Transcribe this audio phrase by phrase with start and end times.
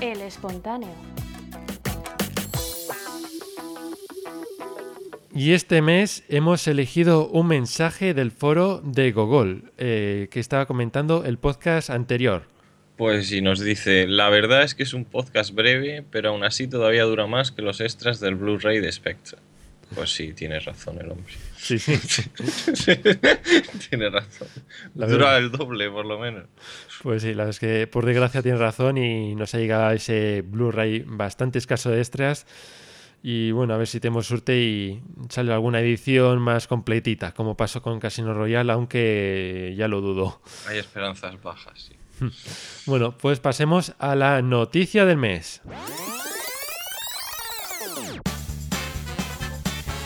[0.00, 0.94] El espontáneo.
[5.34, 11.26] Y este mes hemos elegido un mensaje del foro de Google eh, que estaba comentando
[11.26, 12.55] el podcast anterior.
[12.96, 16.66] Pues sí, nos dice, la verdad es que es un podcast breve, pero aún así
[16.66, 19.38] todavía dura más que los extras del Blu-ray de Spectre.
[19.94, 21.32] Pues sí, tiene razón el hombre.
[21.56, 21.94] Sí, sí.
[23.88, 24.48] tiene razón.
[24.94, 26.44] dura el doble, por lo menos.
[27.02, 30.42] Pues sí, la verdad es que por desgracia tiene razón y nos ha llegado ese
[30.42, 32.46] Blu-ray bastante escaso de extras.
[33.22, 37.82] Y bueno, a ver si tenemos suerte y sale alguna edición más completita, como pasó
[37.82, 40.40] con Casino Royale, aunque ya lo dudo.
[40.68, 41.95] Hay esperanzas bajas, sí.
[42.86, 45.60] Bueno, pues pasemos a la noticia del mes.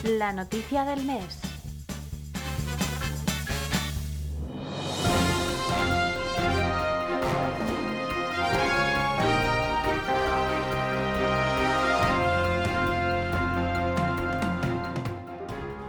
[0.05, 1.41] La noticia del mes.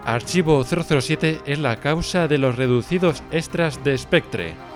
[0.03, 4.70] Archivo 007 es la causa de los reducidos extras de Spectre.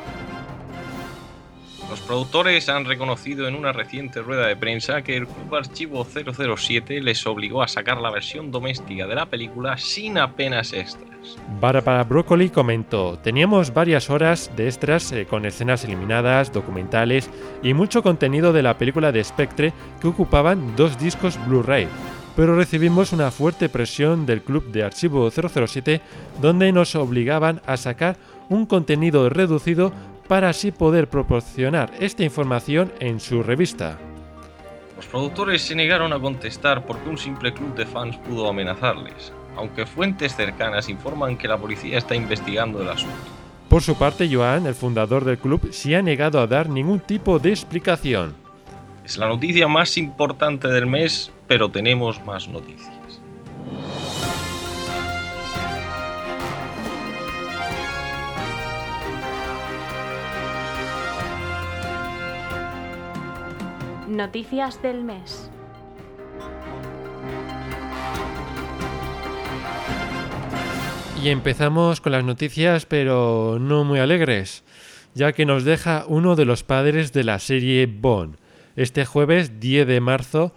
[1.95, 6.99] Los productores han reconocido en una reciente rueda de prensa que el Club Archivo 007
[6.99, 11.07] les obligó a sacar la versión doméstica de la película sin apenas extras.
[11.61, 17.29] Barbara Broccoli comentó, teníamos varias horas de extras eh, con escenas eliminadas, documentales
[17.63, 21.87] y mucho contenido de la película de Spectre que ocupaban dos discos Blu-ray
[22.35, 26.01] pero recibimos una fuerte presión del Club de Archivo 007
[26.41, 28.17] donde nos obligaban a sacar
[28.49, 29.93] un contenido reducido
[30.27, 33.97] para así poder proporcionar esta información en su revista.
[34.95, 39.85] Los productores se negaron a contestar porque un simple club de fans pudo amenazarles, aunque
[39.85, 43.15] fuentes cercanas informan que la policía está investigando el asunto.
[43.69, 47.39] Por su parte, Joan, el fundador del club, se ha negado a dar ningún tipo
[47.39, 48.35] de explicación.
[49.03, 52.94] Es la noticia más importante del mes pero tenemos más noticias.
[64.15, 65.51] Noticias del mes.
[71.21, 74.63] Y empezamos con las noticias, pero no muy alegres,
[75.15, 78.37] ya que nos deja uno de los padres de la serie Bond.
[78.77, 80.53] Este jueves 10 de marzo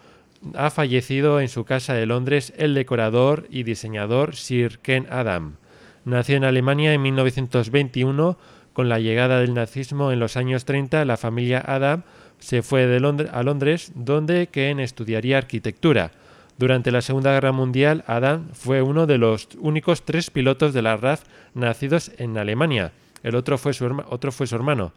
[0.55, 5.57] ha fallecido en su casa de Londres el decorador y diseñador Sir Ken Adam.
[6.05, 8.39] Nació en Alemania en 1921.
[8.73, 12.05] Con la llegada del nazismo en los años 30, la familia Adam
[12.39, 12.97] se fue de
[13.33, 16.13] a Londres, donde Ken estudiaría arquitectura.
[16.59, 20.97] Durante la Segunda Guerra Mundial, Adam fue uno de los únicos tres pilotos de la
[20.97, 21.23] RAF
[21.55, 22.93] nacidos en Alemania.
[23.23, 24.93] El otro fue su, otro fue su hermano.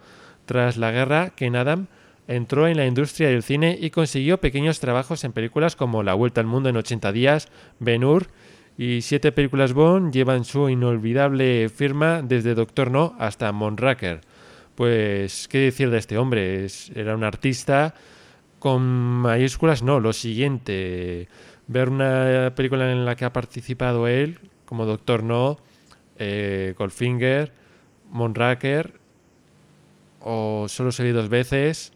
[0.46, 1.88] Tras la guerra, Ken Adam
[2.28, 6.42] entró en la industria del cine y consiguió pequeños trabajos en películas como La Vuelta
[6.42, 7.50] al Mundo en 80 días,
[7.80, 8.28] Ben Hur
[8.78, 14.22] y siete películas Bond llevan su inolvidable firma desde Doctor No hasta Monraker.
[14.82, 16.66] Pues, ¿qué decir de este hombre?
[16.96, 17.94] era un artista
[18.58, 21.28] con mayúsculas, no, lo siguiente.
[21.68, 25.60] Ver una película en la que ha participado él, como Doctor No,
[26.18, 27.52] eh, Goldfinger,
[28.10, 28.94] Monraker,
[30.20, 31.94] o solo se vi dos veces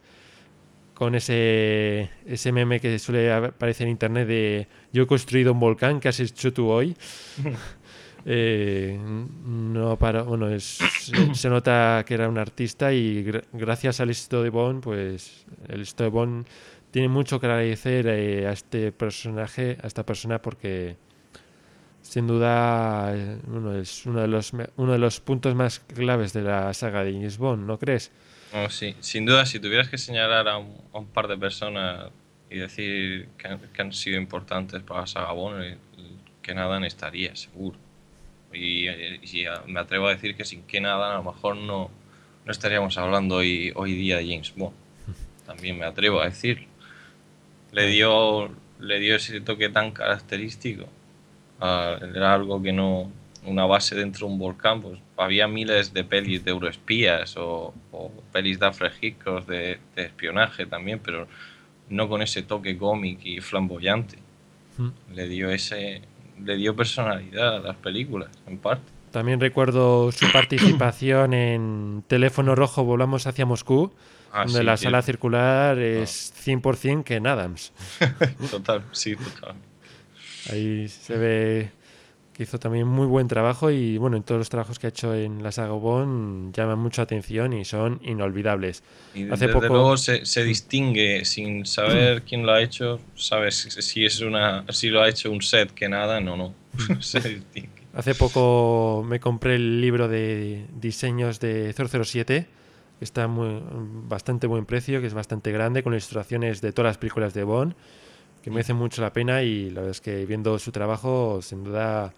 [0.93, 5.99] con ese, ese meme que suele aparecer en internet de yo he construido un volcán,
[5.99, 6.95] ¿qué has hecho tú hoy?
[8.27, 10.79] Eh, no para, bueno, es,
[11.33, 13.23] se, nota que era un artista y
[13.53, 16.47] gracias al éxito de Bond, pues el éxito de Bond
[16.89, 20.97] tiene mucho que agradecer eh, a este personaje, a esta persona, porque
[22.01, 23.37] sin duda eh,
[23.79, 27.37] es uno de los uno de los puntos más claves de la saga de James
[27.37, 28.11] Bond, ¿no crees?
[28.53, 32.09] Oh, sí, sin duda, si tuvieras que señalar a un, par de personas
[32.49, 35.77] y decir que, han sido importantes para la saga Bond,
[36.41, 37.84] que nada estaría, seguro.
[38.55, 38.87] Y,
[39.67, 41.89] me atrevo a decir que sin que nada a lo mejor no,
[42.45, 44.75] no estaríamos hablando hoy, hoy día de James Bond.
[45.45, 46.67] También me atrevo a decir.
[47.71, 48.49] Le dio,
[48.79, 50.87] le dio ese toque tan característico.
[51.59, 53.11] Ah, era algo que no,
[53.45, 57.73] una base dentro de un volcán, pues había miles de pelis de euroespías o,
[58.31, 58.91] pelis de Alfred
[59.47, 61.27] de, de, espionaje también, pero
[61.89, 64.17] no con ese toque cómic y flamboyante.
[64.77, 64.89] Hmm.
[65.13, 66.01] Le dio ese
[66.43, 68.91] le dio personalidad a las películas, en parte.
[69.11, 73.93] También recuerdo su participación en Teléfono Rojo Volamos hacia Moscú,
[74.31, 77.71] ah, donde la sala circular es 100% Ken Adams.
[78.51, 79.55] total, sí, total.
[80.51, 81.71] Ahí se ve
[82.35, 85.15] que hizo también muy buen trabajo y bueno, en todos los trabajos que ha hecho
[85.15, 88.83] en la saga Bond llaman mucha atención y son inolvidables.
[89.13, 89.67] Y Hace desde poco...
[89.67, 94.89] luego se, se, distingue sin saber quién lo ha hecho, sabes si es una si
[94.89, 96.53] lo ha hecho un set que nada, no, no,
[96.99, 97.69] se distingue.
[97.93, 102.47] Hace poco me compré el libro de diseños de 007,
[102.99, 103.61] que está muy,
[104.09, 107.73] bastante buen precio, que es bastante grande, con ilustraciones de todas las películas de Bond,
[108.45, 112.13] que merece mucho la pena y la verdad es que viendo su trabajo, sin duda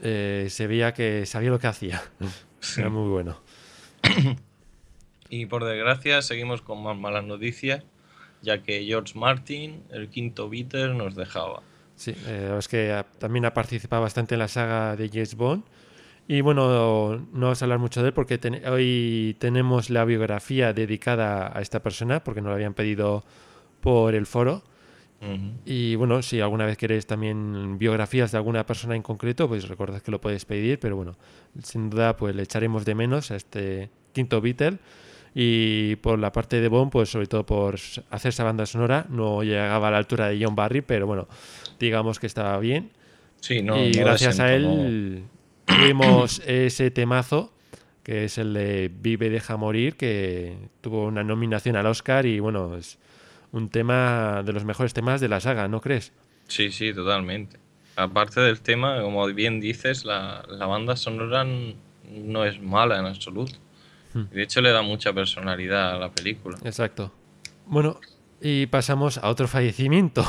[0.00, 2.02] eh, se veía que sabía lo que hacía.
[2.78, 3.36] Era muy bueno.
[5.28, 7.84] Y por desgracia seguimos con más malas noticias,
[8.40, 11.60] ya que George Martin, el quinto Beater, nos dejaba.
[11.94, 15.62] Sí, eh, es que también ha participado bastante en la saga de James Bond.
[16.26, 21.54] Y bueno, no vamos a hablar mucho de él porque hoy tenemos la biografía dedicada
[21.54, 23.24] a esta persona, porque nos la habían pedido
[23.82, 24.62] por el foro.
[25.64, 30.02] Y bueno, si alguna vez queréis también biografías de alguna persona en concreto, pues recordad
[30.02, 31.16] que lo podéis pedir, pero bueno,
[31.62, 34.78] sin duda pues le echaremos de menos a este quinto Beatle.
[35.34, 37.76] Y por la parte de Bond, pues sobre todo por
[38.10, 41.26] hacer esa banda sonora, no llegaba a la altura de John Barry, pero bueno,
[41.78, 42.90] digamos que estaba bien.
[43.40, 45.24] Sí, no, y gracias a él
[45.64, 47.52] tuvimos ese temazo,
[48.02, 52.76] que es el de Vive, deja morir, que tuvo una nominación al Oscar y bueno,
[52.76, 52.98] es
[53.52, 56.12] un tema de los mejores temas de la saga, ¿no crees?
[56.48, 57.58] Sí, sí, totalmente.
[57.96, 63.54] Aparte del tema, como bien dices, la, banda sonora no es mala en absoluto.
[64.14, 64.24] Hmm.
[64.30, 66.58] De hecho, le da mucha personalidad a la película.
[66.64, 67.12] Exacto.
[67.66, 68.00] Bueno,
[68.40, 70.26] y pasamos a otro fallecimiento.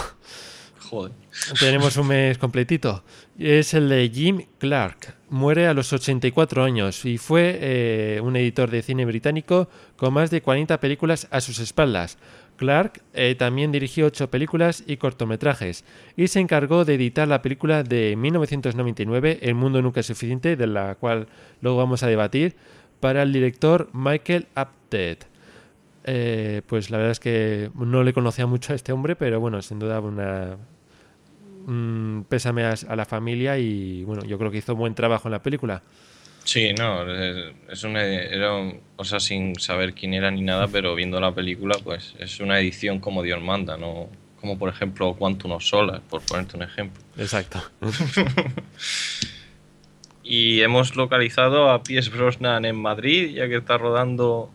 [0.90, 1.14] Joder.
[1.60, 3.04] Tenemos un mes completito.
[3.40, 5.16] Es el de Jim Clark.
[5.30, 10.30] Muere a los 84 años y fue eh, un editor de cine británico con más
[10.30, 12.18] de 40 películas a sus espaldas.
[12.64, 15.84] Clark eh, también dirigió ocho películas y cortometrajes
[16.16, 20.68] y se encargó de editar la película de 1999 El mundo nunca es suficiente, de
[20.68, 21.28] la cual
[21.60, 22.56] luego vamos a debatir,
[23.02, 25.18] para el director Michael Apted.
[26.06, 29.62] Eh, pues la verdad es que no le conocía mucho a este hombre, pero bueno,
[29.62, 30.58] sin duda una
[32.30, 35.82] pésame a, la familia y bueno, yo creo que hizo buen trabajo en la película.
[36.44, 38.54] Sí, no, es una, era,
[38.98, 42.60] o sea, sin saber quién era ni nada, pero viendo la película, pues es una
[42.60, 44.10] edición como Dios manda, no
[44.40, 47.02] como por ejemplo Quantum of Solar, por ponerte un ejemplo.
[47.18, 47.64] Exacto.
[50.24, 54.52] y hemos localizado a Piers Brosnan en Madrid, ya que está rodando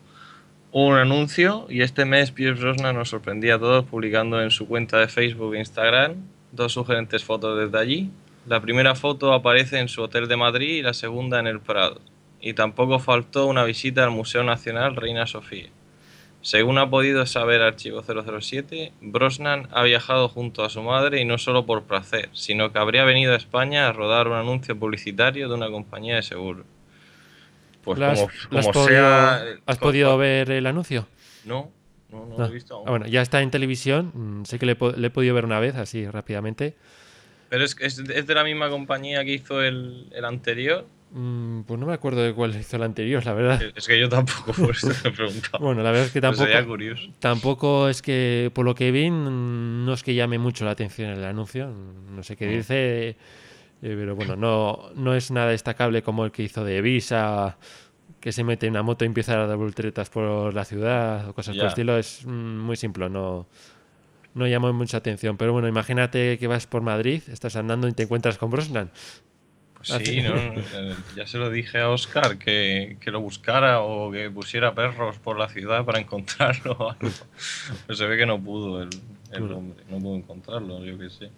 [0.72, 4.98] un anuncio, y este mes Piers Brosnan nos sorprendía a todos publicando en su cuenta
[4.98, 6.16] de Facebook e Instagram
[6.52, 8.10] dos sugerentes fotos desde allí
[8.48, 12.00] la primera foto aparece en su hotel de Madrid y la segunda en el Prado.
[12.40, 15.68] Y tampoco faltó una visita al Museo Nacional Reina Sofía.
[16.40, 21.36] Según ha podido saber Archivo 007, Brosnan ha viajado junto a su madre y no
[21.36, 25.54] solo por placer, sino que habría venido a España a rodar un anuncio publicitario de
[25.54, 26.64] una compañía de seguros.
[27.82, 29.42] Pues como, has, sea,
[29.80, 31.06] podido, ver el anuncio?
[31.44, 31.70] No,
[32.10, 34.12] no, no, lo he visto ah, bueno, ya está en televisión.
[34.14, 36.76] Mm, sé que le, le, he podido ver una vez, así rápidamente.
[37.48, 40.86] ¿Pero es, es, de la misma compañía que hizo el, anterior?
[41.10, 43.62] Mm, pues no me acuerdo de cuál hizo el anterior, la verdad.
[43.74, 45.58] Es que yo tampoco, por eso me he preguntado.
[45.64, 46.84] bueno, la verdad es que pues tampoco.
[47.18, 51.24] tampoco es que, por lo que vi, no es que llame mucho la atención el
[51.24, 51.68] anuncio.
[51.68, 52.50] No sé qué mm.
[52.50, 53.16] dice, eh,
[53.80, 57.56] pero bueno, no, no es nada destacable como el que hizo de Visa,
[58.20, 61.34] que se mete en una moto y empieza a dar volteretas por la ciudad o
[61.34, 61.62] cosas por Ya.
[61.62, 63.46] el estilo es mm, muy simple, no,
[64.38, 65.36] no llama mucha atención.
[65.36, 68.90] Pero bueno, imagínate que vas por Madrid, estás andando y te encuentras con Brosnan.
[69.76, 70.34] Pues sí, ¿no?
[70.74, 75.18] Eh, ya se lo dije a Oscar que, que lo buscara o que pusiera perros
[75.18, 76.96] por la ciudad para encontrarlo.
[77.86, 78.88] Pero se ve que no pudo el,
[79.32, 81.30] el hombre, no pudo encontrarlo, yo qué sé.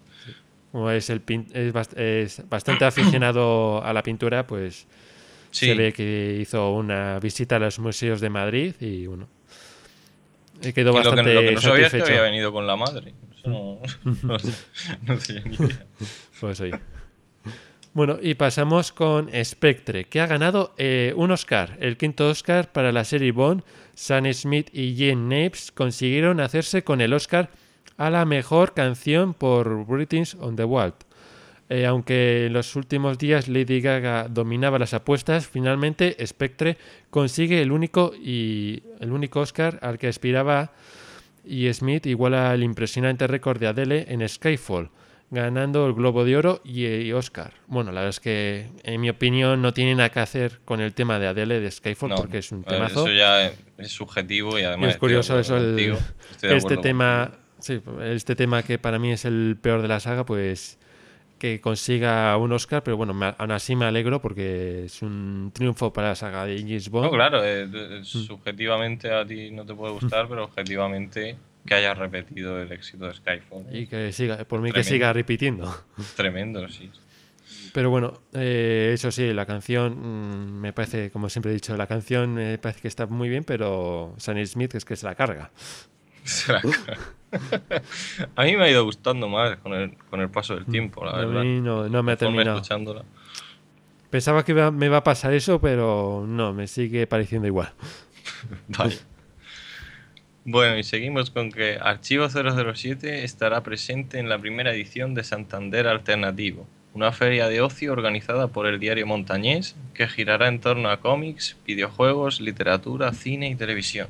[0.73, 4.87] Como es, el pin- es, bast- es bastante aficionado a la pintura, pues
[5.51, 9.27] Sí, se ve que hizo una visita a los museos de Madrid y bueno,
[10.63, 12.67] eh, quedó y lo que, bastante lo que no sabía es que había venido con
[12.67, 13.15] la madre.
[13.45, 13.81] No,
[14.23, 14.53] no, sé-
[15.03, 15.87] no tenía ni idea.
[16.41, 16.79] Pues oye.
[17.93, 22.93] Bueno, y pasamos con Spectre, que ha ganado eh, un Oscar, el quinto Oscar para
[22.93, 23.65] la serie Bond.
[23.95, 27.51] Sam Smith y Jen Napes consiguieron hacerse con el Oscar
[27.97, 30.95] a la mejor canción por British on the Wild.
[31.73, 36.77] Eh, aunque en los últimos días Lady Gaga dominaba las apuestas, finalmente Spectre
[37.11, 40.73] consigue el único y el único Oscar al que aspiraba
[41.45, 44.91] y Smith iguala el impresionante récord de Adele en Skyfall,
[45.31, 47.53] ganando el Globo de Oro y, y Oscar.
[47.69, 50.93] Bueno, la verdad es que en mi opinión no tiene nada que hacer con el
[50.93, 53.07] tema de Adele de Skyfall No, porque es un temazo.
[53.07, 53.47] Eso ya
[53.79, 54.91] es, subjetivo y Y además.
[54.91, 55.97] es curioso eso, el-
[56.43, 60.80] este tema, sí, este tema que para mí es el peor de la saga, pues
[61.41, 65.93] que consiga un Oscar, pero bueno, me- aún así me alegro porque es un triunfo
[65.93, 67.07] para la saga de James Bond.
[67.07, 68.05] No, claro, eh, eh, Mm.
[68.05, 73.15] subjetivamente a ti no te puede gustar, pero objetivamente que hayas repetido el éxito de
[73.15, 73.65] Skyfall.
[73.75, 75.75] Y que siga, por mí que siga repitiendo.
[76.15, 76.91] Tremendo, sí.
[77.73, 81.87] Pero bueno, eh, eso sí, la canción mm, me parece, como siempre he dicho, la
[81.87, 85.51] canción me parece que está muy bien, pero Sam Smith es que se la carga.
[86.25, 86.99] Se la caga.
[88.37, 91.13] a mí me ha ido gustando más con el, con el paso del tiempo, la
[91.13, 91.15] Mm.
[91.15, 91.43] A verdad.
[91.43, 92.57] mí no, no me ha terminado.
[92.59, 93.05] escuchándola.
[94.11, 97.73] Pensaba que me va a pasar eso, pero no, me sigue pareciendo igual.
[98.69, 98.97] Vale.
[100.45, 105.87] Bueno, y seguimos con que Archivo 007 estará presente en la primera edición de Santander
[105.87, 110.97] Alternativo, una feria de ocio organizada por el diario Montañés que girará en torno a
[111.01, 114.09] cómics, videojuegos, literatura, cine y televisión.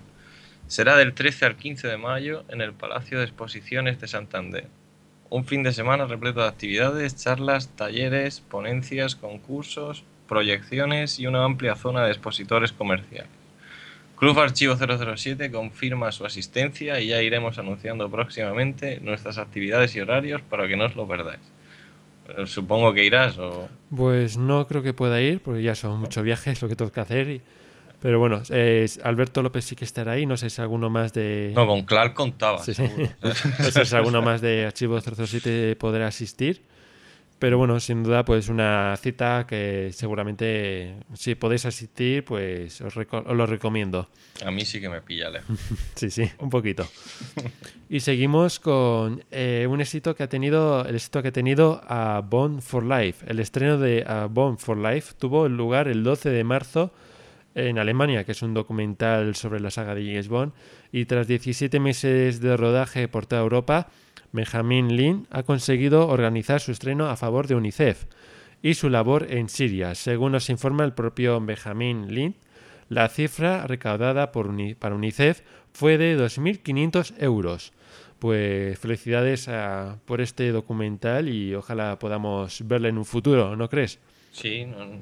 [0.71, 4.69] Será del 13 al 15 de mayo en el Palacio de Exposiciones de Santander.
[5.29, 11.75] Un fin de semana repleto de actividades, charlas, talleres, ponencias, concursos, proyecciones y una amplia
[11.75, 13.29] zona de expositores comerciales.
[14.17, 20.41] Club Archivo 007 confirma su asistencia y ya iremos anunciando próximamente nuestras actividades y horarios
[20.43, 21.41] para que no os lo perdáis.
[22.29, 23.69] Eh, Supongo que irás o...
[23.97, 27.01] Pues no creo que pueda ir, porque ya son muchos viajes lo que tengo que
[27.01, 27.29] hacer.
[27.29, 27.43] y-
[28.01, 31.53] Pero bueno, eh, Alberto López sí que estará ahí, no sé si alguno más de...
[31.55, 32.63] No, con Clark contaba.
[32.65, 33.09] Sí, seguro.
[33.23, 36.63] No sé si alguno más de Archivo 007 podrá asistir.
[37.41, 43.47] Pero bueno, sin duda, pues una cita que seguramente, si podéis asistir, pues os lo
[43.47, 44.11] recomiendo.
[44.45, 45.59] A mí sí que me pilla lejos.
[45.95, 46.87] Sí, sí, un poquito.
[47.89, 52.21] Y seguimos con eh, un éxito que ha tenido, el éxito que ha tenido a
[52.21, 53.25] Bond for Life.
[53.27, 56.93] El estreno de A Bond for Life tuvo lugar el 12 de marzo
[57.55, 60.53] en Alemania, que es un documental sobre la saga de James Bond.
[60.93, 63.89] Y tras 17 meses de rodaje por toda Europa,
[64.33, 68.05] Benjamin Lin ha conseguido organizar su estreno a favor de UNICEF
[68.63, 69.95] y su labor en Siria.
[69.95, 72.37] Según nos informa el propio Benjamin Lin,
[72.89, 75.43] la cifra recaudada por para UNICEF
[75.73, 77.73] fue de 2.500 euros.
[78.19, 79.49] Pues felicidades
[80.05, 83.99] por este documental y ojalá podamos verlo en un futuro, ¿no crees?
[84.33, 85.01] Sí, no,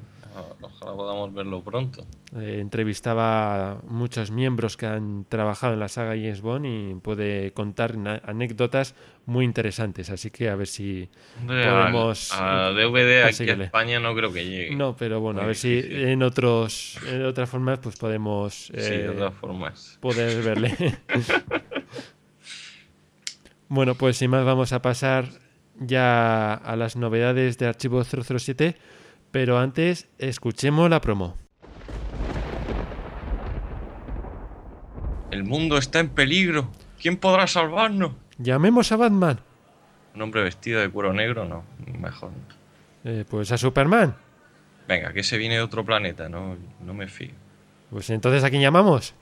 [0.61, 2.05] ojalá podamos verlo pronto.
[2.37, 7.51] Eh, entrevistaba a muchos miembros que han trabajado en la saga James Bond y puede
[7.53, 10.09] contar anécdotas muy interesantes.
[10.09, 11.09] Así que a ver si
[11.45, 13.53] podemos a, a DVD aquí a.
[13.63, 14.75] España no creo que llegue.
[14.75, 19.05] No, pero bueno, a ver si en otros en otras formas pues podemos Sí, de
[19.05, 19.97] eh, todas formas.
[20.01, 20.75] poder verle.
[23.69, 25.25] bueno, pues sin más vamos a pasar
[25.79, 28.75] ya a las novedades de Archivo 007,
[29.31, 31.35] pero antes escuchemos la promo.
[35.31, 36.69] El mundo está en peligro.
[37.01, 38.11] ¿Quién podrá salvarnos?
[38.37, 39.39] Llamemos a Batman,
[40.15, 41.63] Un hombre vestido de cuero negro, no.
[41.99, 42.31] Mejor.
[42.31, 43.09] no.
[43.11, 44.15] Eh, pues a Superman.
[44.87, 47.31] Venga, que se viene de otro planeta, no, no me fío.
[47.91, 49.13] Pues entonces a quién llamamos.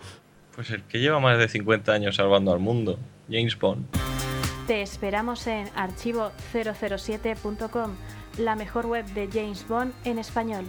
[0.55, 2.97] Pues el que lleva más de 50 años salvando al mundo,
[3.29, 3.85] James Bond.
[4.65, 7.91] Te esperamos en archivo007.com,
[8.37, 10.65] la mejor web de James Bond en español.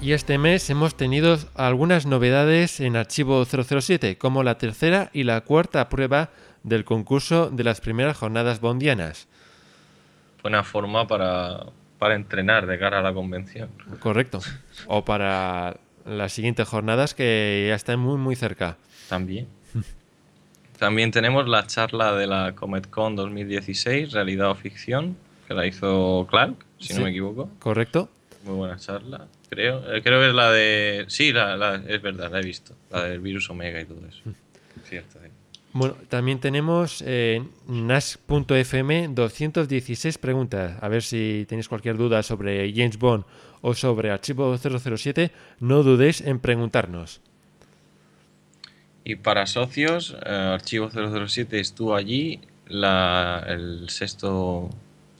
[0.00, 5.40] Y este mes hemos tenido algunas novedades en Archivo 007, como la tercera y la
[5.40, 6.30] cuarta prueba
[6.62, 9.26] del concurso de las primeras jornadas bondianas.
[10.42, 11.66] Buena forma para,
[11.98, 13.68] para entrenar de cara a la convención.
[13.98, 14.40] Correcto.
[14.86, 18.76] O para las siguientes jornadas que ya están muy, muy cerca.
[19.08, 19.48] También.
[20.78, 25.16] También tenemos la charla de la CometCon 2016, Realidad o Ficción,
[25.48, 27.48] que la hizo Clark, si no me equivoco.
[27.58, 28.08] Correcto.
[28.44, 29.78] Muy buena charla, creo.
[29.94, 31.04] Eh, creo que es la de...
[31.08, 32.74] Sí, la, la- es verdad, la he visto.
[32.90, 34.20] La del virus Omega y todo eso.
[34.84, 35.28] Cierto, sí.
[35.72, 40.78] Bueno, también tenemos eh, NAS.fm 216 preguntas.
[40.80, 43.24] A ver si tenéis cualquier duda sobre James Bond
[43.62, 45.30] o sobre Archivo 007,
[45.60, 47.20] no dudéis en preguntarnos.
[49.08, 54.68] Y para socios, eh, Archivo 007 estuvo allí, la, el sexto,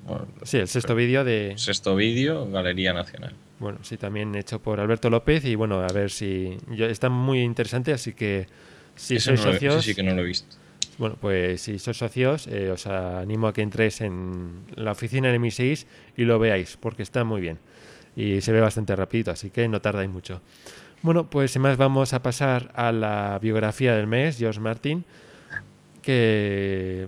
[0.04, 1.52] bueno, Sí, el sexto vídeo de...
[1.56, 3.32] sexto vídeo, Galería Nacional.
[3.60, 6.56] Bueno, sí, también hecho por Alberto López y bueno, a ver si...
[6.70, 8.48] yo- está muy interesante, así que
[8.96, 9.84] si Ese sois no lo- socios...
[9.84, 10.56] sí que no lo he visto.
[10.98, 15.40] Bueno, pues si sois socios, eh, os animo a que entréis en la oficina del
[15.40, 17.58] MI6 y lo veáis, porque está muy bien.
[18.16, 20.40] Y se ve bastante rapidito, así que no tardáis mucho.
[21.02, 25.04] Bueno, pues sin más vamos a pasar a la biografía del mes, George Martin,
[26.02, 27.06] que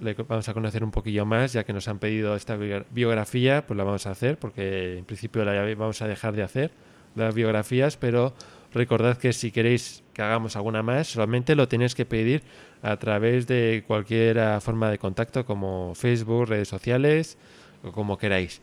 [0.00, 3.66] le vamos a conocer un poquillo más, ya que nos han pedido esta bio- biografía,
[3.66, 6.70] pues la vamos a hacer, porque en principio la vamos a dejar de hacer,
[7.14, 8.34] las biografías, pero
[8.74, 12.42] recordad que si queréis que hagamos alguna más, solamente lo tenéis que pedir
[12.82, 17.38] a través de cualquier forma de contacto como Facebook, redes sociales
[17.82, 18.60] o como queráis.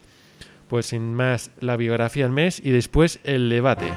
[0.68, 3.88] Pues sin más, la biografía del mes y después el debate.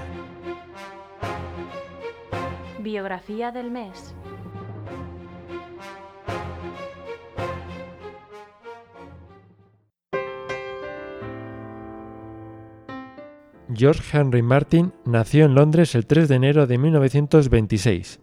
[2.83, 4.13] Biografía del mes.
[13.73, 18.19] George Henry Martin nació en Londres el 3 de enero de 1926.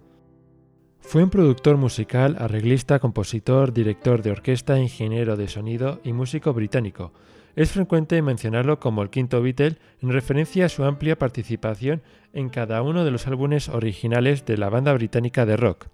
[1.00, 7.14] Fue un productor musical, arreglista, compositor, director de orquesta, ingeniero de sonido y músico británico.
[7.56, 12.02] Es frecuente mencionarlo como el quinto Beatle en referencia a su amplia participación
[12.34, 15.88] en cada uno de los álbumes originales de la banda británica de rock.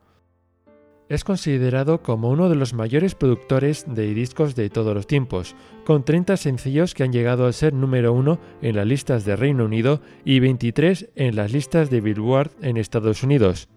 [1.07, 6.03] Es considerado como uno de los mayores productores de discos de todos los tiempos, con
[6.03, 10.01] 30 sencillos que han llegado a ser número uno en las listas de Reino Unido
[10.23, 13.69] y 23 en las listas de Billboard en Estados Unidos.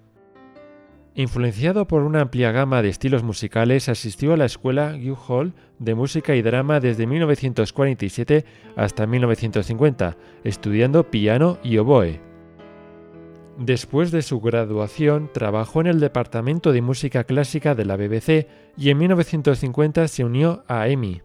[1.19, 6.37] Influenciado por una amplia gama de estilos musicales, asistió a la escuela Guildhall de música
[6.37, 8.45] y drama desde 1947
[8.77, 12.21] hasta 1950, estudiando piano y oboe.
[13.59, 18.91] Después de su graduación, trabajó en el Departamento de Música Clásica de la BBC y
[18.91, 21.23] en 1950 se unió a EMI.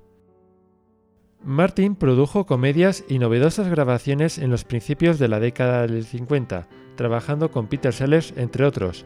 [1.43, 7.51] Martin produjo comedias y novedosas grabaciones en los principios de la década del 50, trabajando
[7.51, 9.05] con Peter Sellers, entre otros.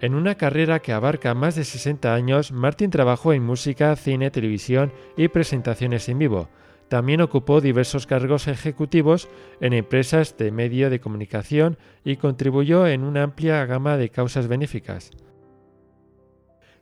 [0.00, 4.92] En una carrera que abarca más de 60 años, Martin trabajó en música, cine, televisión
[5.16, 6.48] y presentaciones en vivo.
[6.88, 9.28] También ocupó diversos cargos ejecutivos
[9.60, 15.10] en empresas de medio de comunicación y contribuyó en una amplia gama de causas benéficas.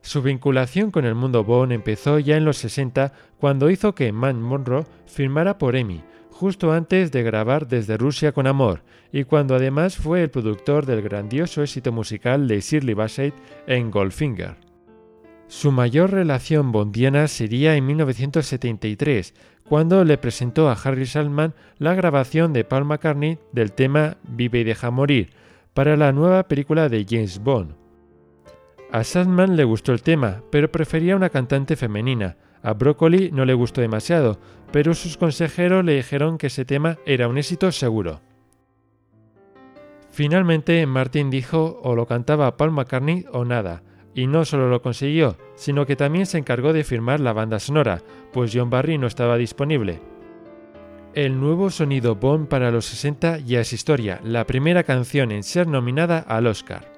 [0.03, 4.43] Su vinculación con el mundo Bond empezó ya en los 60 cuando hizo que Man
[4.43, 6.03] Monroe firmara por EMI,
[6.35, 11.01] justo antes de grabar Desde Rusia con Amor, y cuando además fue el productor del
[11.01, 13.33] grandioso éxito musical de Shirley Bassey
[13.69, 14.57] en Goldfinger.
[15.47, 19.33] Su mayor relación bondiana sería en 1973,
[19.69, 24.65] cuando le presentó a Harry Saltman la grabación de Paul McCartney del tema Vive y
[24.65, 25.31] deja morir,
[25.73, 27.77] para la nueva película de James Bond.
[28.91, 32.37] A Saltman le gustó el tema, pero prefería una cantante femenina.
[32.65, 34.41] A Broccoli no le gustó demasiado,
[34.73, 38.23] pero sus consejeros le dijeron que ese tema era un éxito seguro.
[40.11, 43.83] Finalmente, Martin dijo o lo cantaba Paul McCartney o nada,
[44.15, 48.01] y no solo lo consiguió, sino que también se encargó de firmar la banda sonora,
[48.33, 50.01] pues John Barry no estaba disponible.
[51.15, 55.67] El nuevo sonido Bond para los 60 ya es historia, la primera canción en ser
[55.67, 56.94] nominada al Oscar.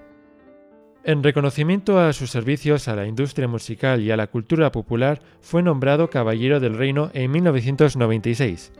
[1.06, 5.62] En reconocimiento a sus servicios a la industria musical y a la cultura popular, fue
[5.62, 8.72] nombrado Caballero del Reino en 1996.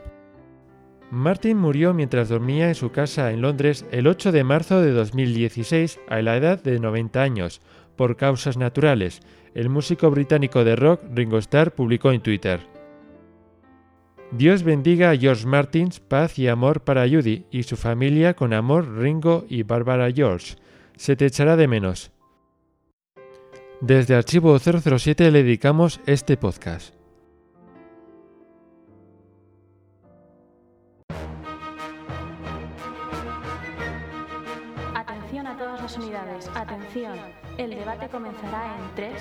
[1.09, 6.01] Martin murió mientras dormía en su casa en Londres el 8 de marzo de 2016
[6.09, 7.61] a la edad de 90 años,
[7.95, 9.21] por causas naturales.
[9.53, 12.59] El músico británico de rock Ringo Starr publicó en Twitter.
[14.31, 18.97] Dios bendiga a George Martins, paz y amor para Judy y su familia con amor
[18.97, 20.55] Ringo y Barbara George.
[20.97, 22.11] Se te echará de menos.
[23.81, 26.95] Desde Archivo 007 le dedicamos este podcast.
[34.95, 36.49] Atención a todas las unidades.
[36.55, 37.19] Atención.
[37.59, 39.13] El debate comenzará en 3,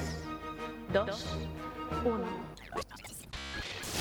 [0.94, 1.38] 2,
[2.06, 2.24] 1.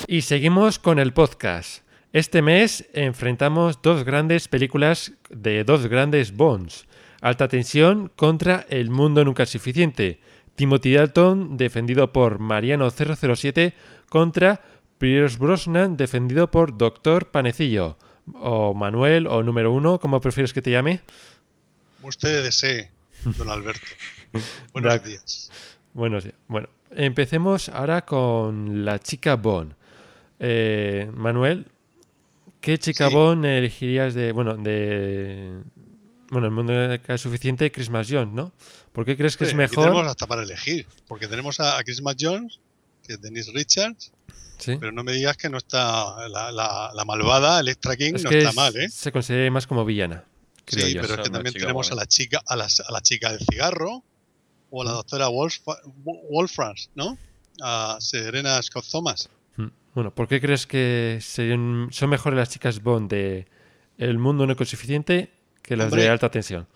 [0.06, 1.82] Y seguimos con el podcast.
[2.14, 6.86] Este mes enfrentamos dos grandes películas de dos grandes Bonds.
[7.20, 10.20] Alta tensión contra El mundo nunca es suficiente.
[10.56, 13.74] Timothy Dalton defendido por Mariano 007
[14.08, 14.62] contra
[14.98, 17.96] Pierce Brosnan defendido por Doctor Panecillo.
[18.34, 21.00] O Manuel o número uno, como prefieres que te llame.
[22.02, 22.90] Usted desee,
[23.36, 23.86] don Alberto.
[24.72, 25.50] Buenos días.
[25.94, 26.36] Buenos días.
[26.48, 29.74] Bueno, empecemos ahora con la chica Bond.
[30.40, 31.66] Eh, Manuel,
[32.60, 33.14] ¿qué chica Sí.
[33.14, 34.32] Bond elegirías de.
[34.32, 35.62] Bueno, de.
[36.30, 38.52] Bueno, el mundo es suficiente, Christmas Jones, ¿no?
[38.96, 39.84] ¿Por qué crees que es mejor?
[39.84, 42.58] tenemos hasta para elegir, porque tenemos a, a Christmas Jones,
[43.06, 44.10] que es Denise Richards,
[44.58, 44.76] Sí.
[44.80, 48.30] pero no me digas que no está la, la- la malvada Electra King, Es no
[48.30, 48.88] que está es- mal, ¿eh?
[48.88, 50.24] se considera más como villana,
[50.64, 51.02] creo Sí, yo.
[51.02, 54.02] pero es que también tenemos a la chica, a la, a la chica del cigarro,
[54.70, 55.58] o a la doctora Wolf,
[56.30, 57.18] Wolframs, ¿no?
[57.62, 59.28] A Serena Scott Thomas.
[59.56, 59.66] Mm.
[59.94, 63.46] Bueno, ¿por qué crees que serían- son mejores las chicas Bond de
[63.98, 65.30] El mundo no es suficiente
[65.62, 66.66] que las de alta tensión?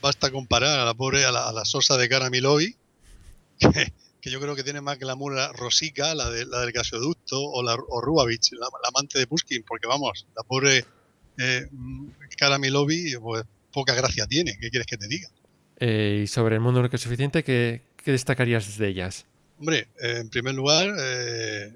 [0.00, 2.76] Basta comparar a la pobre, a la, a la sosa de Cara Milovi,
[3.58, 7.40] que, que yo creo que tiene más glamour la Rosica, la, de, la del gasoducto,
[7.40, 10.84] o, la, o Rubavich, la, la amante de Pushkin, porque vamos, la pobre
[11.38, 11.68] eh,
[12.36, 15.28] Cara Milovi, pues poca gracia tiene, ¿qué quieres que te diga?
[15.78, 19.26] Eh, y sobre El mundo no es suficiente, ¿qué, qué destacarías de ellas?
[19.58, 21.72] Hombre, eh, en primer lugar, eh,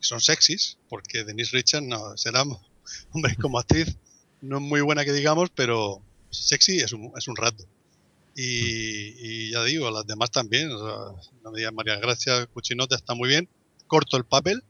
[0.00, 2.42] son sexys, porque Denise Richards no, será,
[3.12, 3.96] hombre, como actriz,
[4.40, 6.02] no es muy buena que digamos, pero
[6.34, 7.64] sexy es un, es un rato.
[8.36, 12.96] Y, y ya digo, las demás también, o sea, no me digas María Gracia, Cuchinote
[12.96, 13.48] está muy bien,
[13.86, 14.64] corto el papel,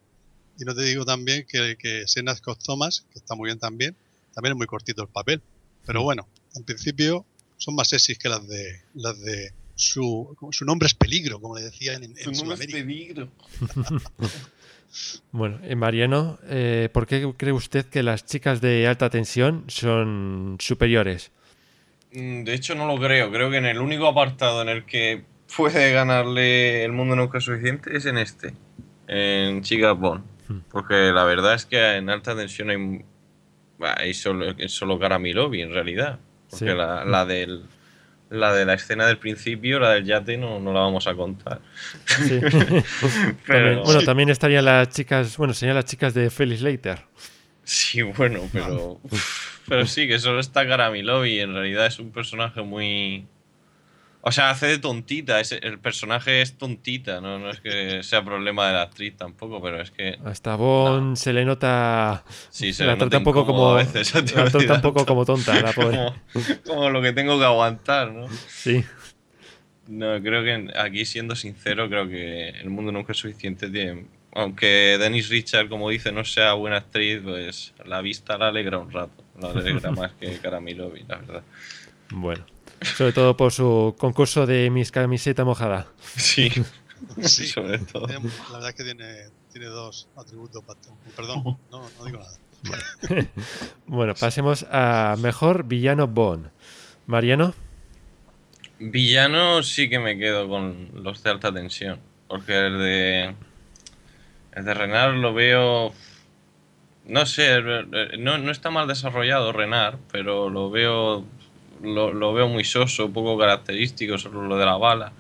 [0.58, 3.96] y no te digo también que, que Sena Scott Thomas, que está muy bien también,
[4.34, 5.42] también es muy cortito el papel.
[5.86, 7.24] Pero bueno, en principio
[7.56, 11.64] son más sexys que las de las de su, su nombre es peligro, como le
[11.64, 12.78] decían en, en Sudamérica.
[12.78, 13.30] peligro.
[15.32, 20.56] Bueno, eh, Mariano, eh, ¿por qué cree usted que las chicas de alta tensión son
[20.60, 21.32] superiores?
[22.14, 23.30] Mm, De hecho, no lo creo.
[23.30, 25.22] Creo que en el único apartado en el que
[25.56, 28.54] puede ganarle el mundo nunca suficiente es en este,
[29.06, 30.24] en Chica Bond.
[30.48, 30.58] Hmm.
[30.70, 33.04] Porque la verdad es que en alta tensión hay,
[33.96, 34.98] hay solo, solo
[35.62, 36.18] en realidad.
[36.50, 36.76] Porque Sí.
[36.76, 37.62] la, la del,
[38.30, 41.60] la de la escena del principio, la del yate, no, no la vamos a contar.
[42.06, 42.38] Sí.
[43.46, 47.00] Pero, También- bueno, también estarían las chicas, bueno, serían las chicas de Felix Leiter.
[47.64, 49.00] Sí, bueno, pero.
[49.68, 53.26] pero sí, que solo está cara Milovi y en realidad es un personaje muy.
[54.26, 55.38] O sea, hace de tontita.
[55.40, 57.38] es- el personaje es tontita, ¿no?
[57.38, 60.18] no es que sea problema de la actriz tampoco, pero es que.
[60.24, 62.24] Hasta Bond se le nota.
[62.50, 63.70] Sí, se la le trata un poco como.
[63.70, 65.96] a veces, la trata un poco como tonta, la pobre.
[65.96, 66.14] Como,
[66.66, 68.26] como lo que tengo que aguantar, ¿no?
[68.48, 68.82] Sí.
[69.86, 73.68] No, creo que aquí, siendo sincero, creo que el mundo nunca es suficiente.
[73.68, 78.78] Tiene, aunque Dennis Richard, como dice, no sea buena actriz, pues la vista la alegra
[78.78, 79.22] un rato.
[79.40, 81.42] La alegra más que Karamilovi, la verdad.
[82.10, 82.44] Bueno.
[82.82, 85.86] Sobre todo por su concurso de Miss Camiseta Mojada.
[86.16, 86.50] Sí,
[87.22, 88.06] Sí, sobre todo.
[88.06, 88.18] la
[88.52, 89.14] verdad es que tiene,
[89.52, 90.62] tiene dos atributos.
[91.16, 92.38] Perdón, no, no digo nada.
[93.86, 96.50] Bueno, pasemos a mejor villano Bond.
[97.06, 97.54] Mariano.
[98.78, 102.00] Villano sí que me quedo con los de alta tensión.
[102.26, 103.34] Porque el de.
[104.54, 105.92] El de Renard lo veo.
[107.06, 111.24] No sé, el- no, no está mal desarrollado Renard, pero lo veo.
[111.82, 115.12] Lo, lo veo muy soso, poco característico, solo lo de la bala.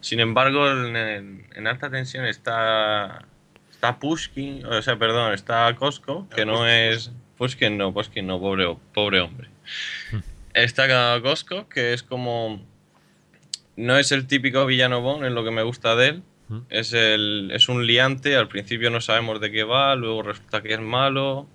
[0.00, 3.24] Sin embargo, en, en- en alta tensión está.
[3.70, 7.12] Está Pushkin, o sea, perdón, está Costco, que no es.
[7.36, 9.48] Pushkin no, Pushkin no, pobre, pobre hombre.
[10.54, 12.60] Está Costco, que es como.
[13.76, 16.22] No es el típico villano Bond, es lo que me gusta de él.
[16.48, 16.58] Mm.
[16.70, 20.74] Es, el, es un liante, al principio no sabemos de qué va, luego resulta que
[20.74, 21.46] es malo,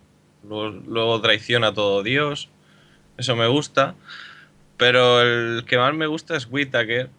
[0.48, 2.50] luego, luego traiciona a todo Dios.
[3.18, 3.96] Eso me gusta.
[4.78, 7.10] Pero el que más me gusta es Whittaker,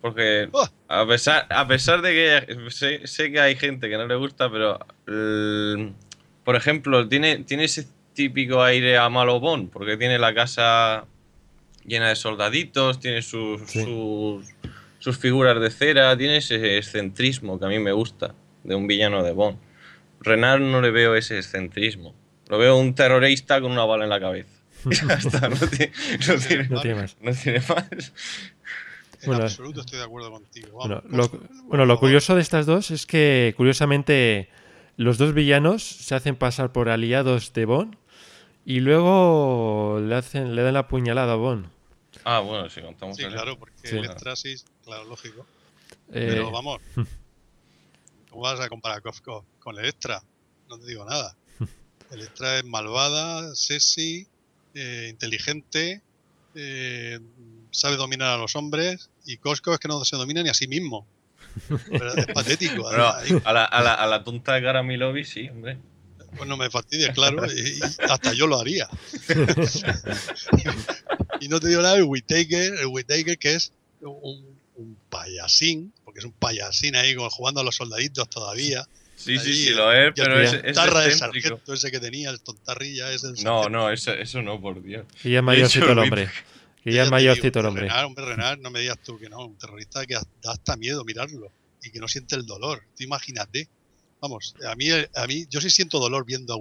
[0.00, 0.68] porque ¡Oh!
[0.88, 4.50] a pesar, a pesar de que sé, sé que hay gente que no le gusta,
[4.50, 5.92] pero el-
[6.44, 11.04] por ejemplo, tiene, tiene ese típico aire a malo Bond, porque tiene la casa
[11.84, 13.84] llena de soldaditos, tiene sus, Sí.
[13.84, 14.46] sus,
[14.98, 18.34] sus figuras de cera, tiene ese excentrismo que a mí me gusta
[18.64, 19.58] de un villano de Bond.
[20.20, 22.14] Renard no le veo ese excentrismo.
[22.48, 24.50] Lo veo un terrorista con una bala en la cabeza.
[24.90, 25.92] Ya está, no tiene,
[26.28, 27.16] no tiene- No tiene más.
[27.20, 28.12] no tiene más.
[29.20, 30.78] En Bueno, absoluto estoy de acuerdo contigo.
[31.08, 31.28] Lo,
[31.64, 34.48] bueno, lo curioso de estas dos es que, curiosamente,
[34.96, 37.96] los dos villanos se hacen pasar por aliados de Bond
[38.64, 41.66] y luego le, hacen, le dan la puñalada a Bond.
[42.24, 43.96] Ah, bueno, si contamos Sí, claro, porque Sí.
[43.96, 45.46] Electrasis, claro, lógico.
[46.12, 46.80] Eh, Pero vamos,
[48.30, 50.22] ¿cómo vas a comparar Costco con el Extra?
[50.68, 51.34] no te digo nada.
[52.10, 54.26] Electra es malvada, sexy,
[54.74, 56.02] eh, inteligente,
[56.54, 57.20] eh,
[57.70, 60.68] sabe dominar a los hombres y Costco es que no se domina ni a sí
[60.68, 61.06] mismo.
[61.88, 62.88] Pero es patético.
[62.88, 65.78] A, la, a, la, a la tonta de Gara Milovi, sí, hombre.
[66.36, 68.88] Pues no me fastidia, claro, y, y hasta yo lo haría.
[71.40, 76.20] y no te digo nada el Whittaker, el Whittaker que es un, un payasín, porque
[76.20, 78.84] es un payasín ahí jugando a los soldaditos todavía.
[79.16, 81.48] Sí, sí, Ahí, sí, lo es, y pero es, es tontarra del excéntrico.
[81.48, 83.32] sargento ese que tenía, el tontarrilla ese.
[83.32, 85.06] del No, no, eso, eso no, por Dios.
[85.20, 86.30] Que ya es De mayorcito el hombre.
[86.84, 87.82] Que Ya es mayorcito el hombre.
[87.88, 91.04] Renard, hombre, Renard, no me digas tú que no, un terrorista que da hasta miedo
[91.04, 91.50] mirarlo
[91.82, 92.82] y que no siente el dolor.
[92.96, 93.68] Tú imagínate.
[94.20, 96.56] Vamos, a mí, a mí, yo sí siento dolor viendo a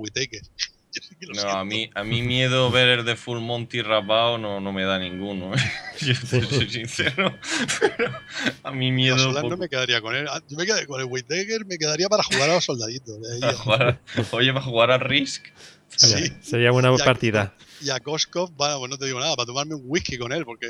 [1.01, 1.57] sí lo No, siento.
[1.57, 4.99] a mí, a mí miedo ver el de Full Monty rapado no, no me da
[4.99, 5.53] ninguno.
[5.55, 5.57] ¿eh?
[6.01, 7.35] Yo te soy sincero.
[7.79, 8.11] Pero
[8.63, 9.17] a mí A miedo.
[9.17, 10.27] Solar no me quedaría con él.
[10.29, 13.15] Ah, Yo me quedé con el Whittaker, me quedaría para jugar a los soldaditos.
[13.17, 15.45] eh, Para jugar- oye, para jugar a Risk.
[15.95, 16.31] Sí.
[16.41, 17.55] Sería buena Ya- partida.
[17.81, 20.45] Y a Koskov, bueno, pues no te digo nada, para tomarme un whisky con él,
[20.45, 20.67] porque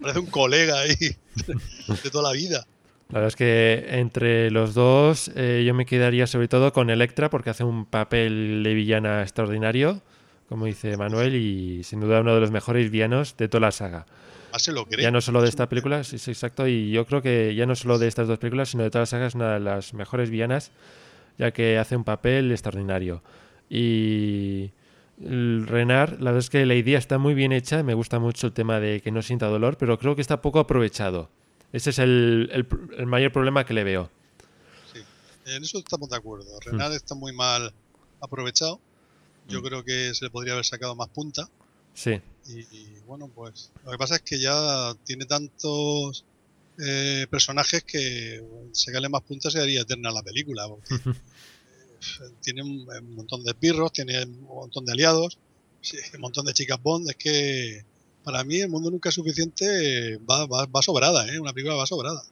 [0.00, 2.66] parece un colega ahí de toda la vida.
[3.10, 7.30] La verdad es que entre los dos eh, yo me quedaría sobre todo con Electra
[7.30, 10.02] porque hace un papel de villana extraordinario,
[10.48, 14.04] como dice Manuel, y sin duda uno de los mejores villanos de toda la saga.
[14.52, 15.02] Más se lo cree.
[15.02, 17.74] Ya no solo de esta película, sí, sí, exacto, y yo creo que ya no
[17.74, 20.28] solo de estas dos películas, sino de toda la saga es una de las mejores
[20.28, 20.70] villanas,
[21.38, 23.22] ya que hace un papel extraordinario.
[23.70, 24.70] Y
[25.24, 28.48] el Renard, la verdad es que la idea está muy bien hecha, me gusta mucho
[28.48, 31.30] el tema de que no sienta dolor, pero creo que está poco aprovechado.
[31.72, 32.50] Ese es el,
[32.96, 34.10] el mayor problema que le veo.
[34.92, 35.00] Sí,
[35.46, 36.46] en eso estamos de acuerdo.
[36.56, 36.60] Hmm.
[36.70, 37.72] Renard está muy mal
[38.20, 38.80] aprovechado.
[39.48, 39.64] Yo Mm.
[39.64, 41.48] creo que se le podría haber sacado más punta.
[41.94, 46.24] Sí, Y, y, bueno, pues lo que pasa es que ya tiene tantos
[46.78, 50.68] eh, personajes que sacarle más puntas se haría eterna la película.
[50.68, 55.38] Porque, eh, tiene un, un montón de pirros, tiene un montón de aliados,
[56.14, 57.10] un montón de chicas Bond.
[57.10, 57.84] Es que
[58.30, 60.18] para mí el mundo nunca es suficiente.
[60.18, 61.40] Va, va, va sobrada, ¿eh?
[61.40, 62.22] Una película va sobrada.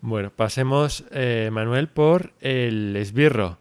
[0.00, 3.58] Bueno, pasemos, eh, Manuel, por el esbirro.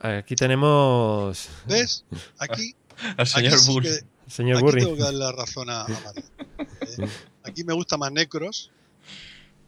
[0.00, 2.06] Aquí tenemos ¿Ves?
[2.38, 2.74] Aquí,
[3.18, 4.80] Al señor aquí sí que- señor Aquí Burry.
[4.80, 6.24] tengo que darle la razón a, a Mario.
[6.58, 7.08] Eh,
[7.44, 8.70] aquí me gusta más Necros,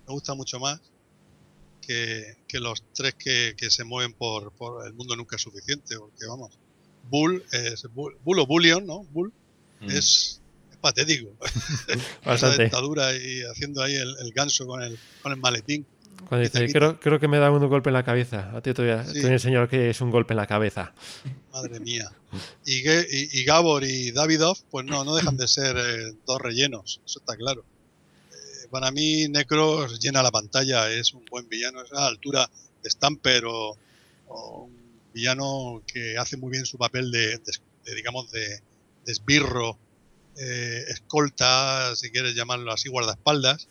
[0.06, 0.80] me gusta mucho más
[1.86, 5.98] que, que los tres que, que se mueven por, por el mundo nunca es suficiente,
[5.98, 6.58] porque vamos,
[7.10, 9.04] Bull, es, Bull, Bull o Bullion, ¿no?
[9.12, 9.32] Bull
[9.80, 9.90] Mm.
[9.90, 10.40] es
[10.82, 11.30] patético.
[12.26, 12.62] Bastante.
[12.64, 15.86] dentadura y haciendo ahí el, el ganso con el, con el maletín.
[16.28, 18.50] Cuando dice, creo, creo que me da un golpe en la cabeza.
[18.56, 19.14] A ti te voy a, Sí.
[19.14, 20.94] te voy a enseñar que es un golpe en la cabeza.
[21.52, 22.10] Madre mía.
[22.64, 27.00] Y, y, y Gabor y Davidov, pues no, no dejan de ser eh, dos rellenos,
[27.04, 27.64] eso está claro.
[28.30, 32.48] Eh, para mí, Necros llena la pantalla, es un buen villano, es a la altura
[32.82, 33.76] de Stamper o,
[34.28, 34.76] o un
[35.12, 38.46] villano que hace muy bien su papel de, de- de, digamos, de,
[39.04, 39.76] de esbirro,
[40.36, 43.68] eh, escolta, si quieres llamarlo así, guardaespaldas.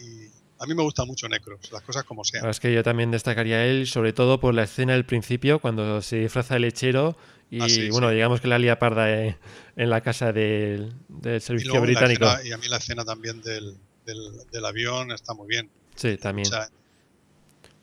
[0.00, 0.26] Y
[0.58, 2.48] a mí me gusta mucho Necros, las cosas como sean.
[2.48, 6.02] es que yo también destacaría a él, sobre todo por la escena del principio, cuando
[6.02, 7.16] se disfraza de lechero
[7.50, 8.14] y, Ah, sí, bueno, sí.
[8.16, 9.38] digamos que la lía parda eh,
[9.76, 12.24] en la casa del, del Y, servicio la británico.
[12.26, 14.18] escena- y a mí la escena también del, del,
[14.52, 15.70] del avión está muy bien.
[15.94, 16.46] Sí, también.
[16.48, 16.68] O sea,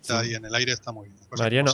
[0.02, 0.30] está Sí.
[0.30, 1.20] ahí en el aire está muy bien.
[1.38, 1.74] Mariano.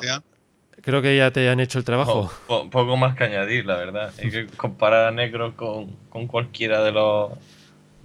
[0.81, 2.31] Creo que ya te han hecho el trabajo.
[2.47, 4.11] Po- po- poco más que añadir, la verdad.
[4.21, 7.31] Hay que comparar a Necro con, con cualquiera de los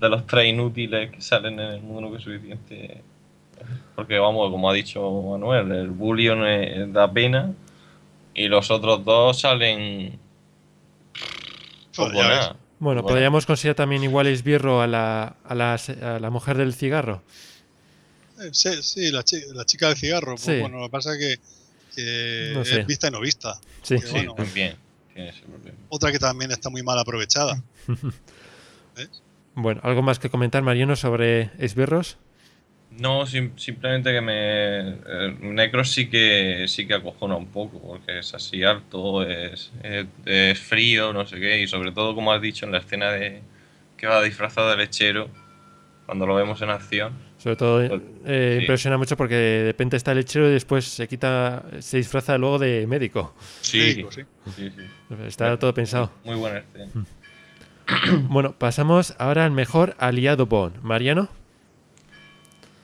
[0.01, 3.03] de los tres inútiles que salen en el mundo nunca es suficiente.
[3.95, 7.53] Porque vamos, como ha dicho Manuel, el Bullion es- da pena
[8.35, 10.19] y los otros dos salen
[11.97, 12.57] poco nada.
[12.79, 13.07] Bueno, Bueno.
[13.07, 17.23] podríamos considerar también igual esbirro a la, a, la, a la mujer del cigarro.
[18.39, 20.33] Eh, sí, sí, la, chi- la chica del cigarro.
[20.33, 20.61] Pues Sí.
[20.61, 21.41] bueno, lo que pasa es que,
[21.97, 22.81] que No sé.
[22.83, 23.59] es vista y no vista.
[23.83, 23.97] Sí.
[23.97, 24.35] Que Sí, bueno.
[24.35, 24.77] también.
[25.15, 25.43] Ese.
[25.89, 27.61] Otra que también está muy mal aprovechada.
[29.55, 32.19] Bueno, ¿algo más que comentar, Mariano, sobre esbirros?
[32.91, 34.79] No, sim- simplemente que me.
[34.91, 40.07] eh, Necros sí que sí que acojona un poco, porque es así alto, es, es,
[40.27, 43.43] es frío, no sé qué, y sobre todo, como has dicho, en la escena de
[43.97, 45.31] que va disfrazado de lechero,
[46.05, 47.15] cuando lo vemos en acción.
[47.47, 47.81] Sobre todo
[48.25, 48.63] eh, sí.
[48.63, 52.59] impresiona mucho porque de repente está el lechero y después se quita, se disfraza luego
[52.59, 53.37] de médico.
[53.61, 54.23] Sí, Médico, sí.
[54.57, 54.83] sí, sí.
[55.29, 56.11] Está todo pensado.
[56.25, 56.91] Muy buena escena.
[58.23, 60.83] Bueno, pasamos ahora al mejor aliado Bond.
[60.83, 61.29] Mariano.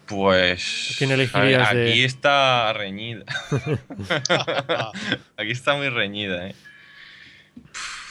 [0.07, 0.94] Pues.
[0.96, 3.25] ¿Quién elegirías de- Aquí está reñida.
[5.37, 6.55] Aquí está muy reñida, ¿eh?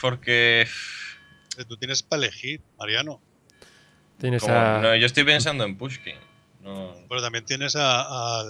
[0.01, 0.67] Porque.
[1.55, 3.21] que tú tienes para elegir, Mariano.
[4.17, 4.81] Tienes a...
[4.81, 6.15] no, yo estoy pensando en Pushkin.
[6.63, 8.41] No, Pero también tienes a-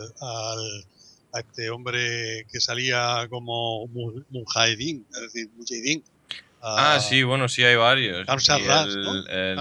[1.31, 6.03] a este hombre que salía como Mu- Mujahideen, es decir, Mujahideen.
[6.61, 8.25] Ah, sí, bueno, sí hay varios.
[8.27, 9.13] Kamsa Y Ras, el- ¿no?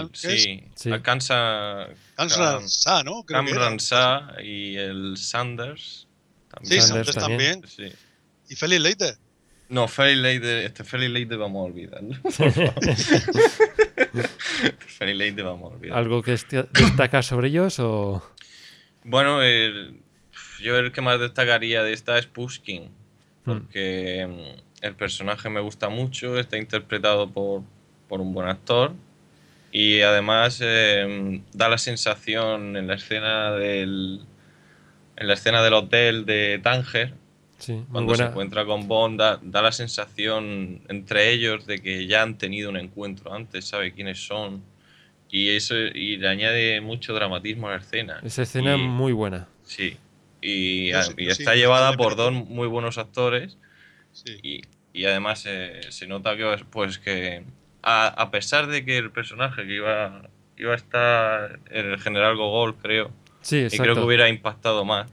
[0.02, 0.90] el- sí, Sí.
[0.92, 1.86] alcanza
[2.16, 3.22] Kamran Shah, ¿no?
[3.24, 3.42] Creo
[3.78, 6.06] Shah y el Sanders.
[6.06, 6.82] Sí, También.
[6.82, 7.60] Sanders Sanders también.
[7.62, 7.92] también.
[7.92, 7.96] Sí.
[8.50, 9.16] Y Felix Leiter.
[9.68, 12.16] No, Fairy Lady, este Fairy Lady vamos a olvidarlo.
[14.98, 15.96] Fairy Lady vamos a olvidarlo.
[15.96, 18.22] ¿Algo que destaca sobre ellos o...?
[19.04, 20.00] Bueno, el-
[20.60, 22.88] yo el que más destacaría de esta es Pushkin,
[23.44, 27.62] porque mm, el personaje me gusta mucho, está interpretado por,
[28.08, 28.92] por un buen actor
[29.72, 34.20] y además eh, da la sensación en la escena del
[35.16, 37.12] en la escena del hotel de Tánger,
[37.58, 42.22] Sí, cuando se encuentra con Bond, da, da la sensación entre ellos de que ya
[42.22, 44.62] han tenido un encuentro antes, sabe quiénes son
[45.30, 48.20] y eso y le añade mucho dramatismo a la escena.
[48.22, 49.46] Esa escena Y- es muy buena.
[49.64, 49.96] Sí.
[50.42, 53.58] Y, Yo a- sí- y sí, está llevada sí, por dos muy buenos actores
[54.12, 54.38] Sí.
[54.42, 54.62] y,
[54.92, 57.44] y además eh, se nota que pues que
[57.82, 62.76] a, a pesar de que el personaje que iba iba a estar el general Gogol
[62.76, 63.10] creo
[63.42, 65.10] Sí, y creo que hubiera impactado más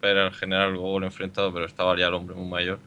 [0.00, 2.78] ver al general Gogol enfrentado pero estaba ya el hombre muy mayor.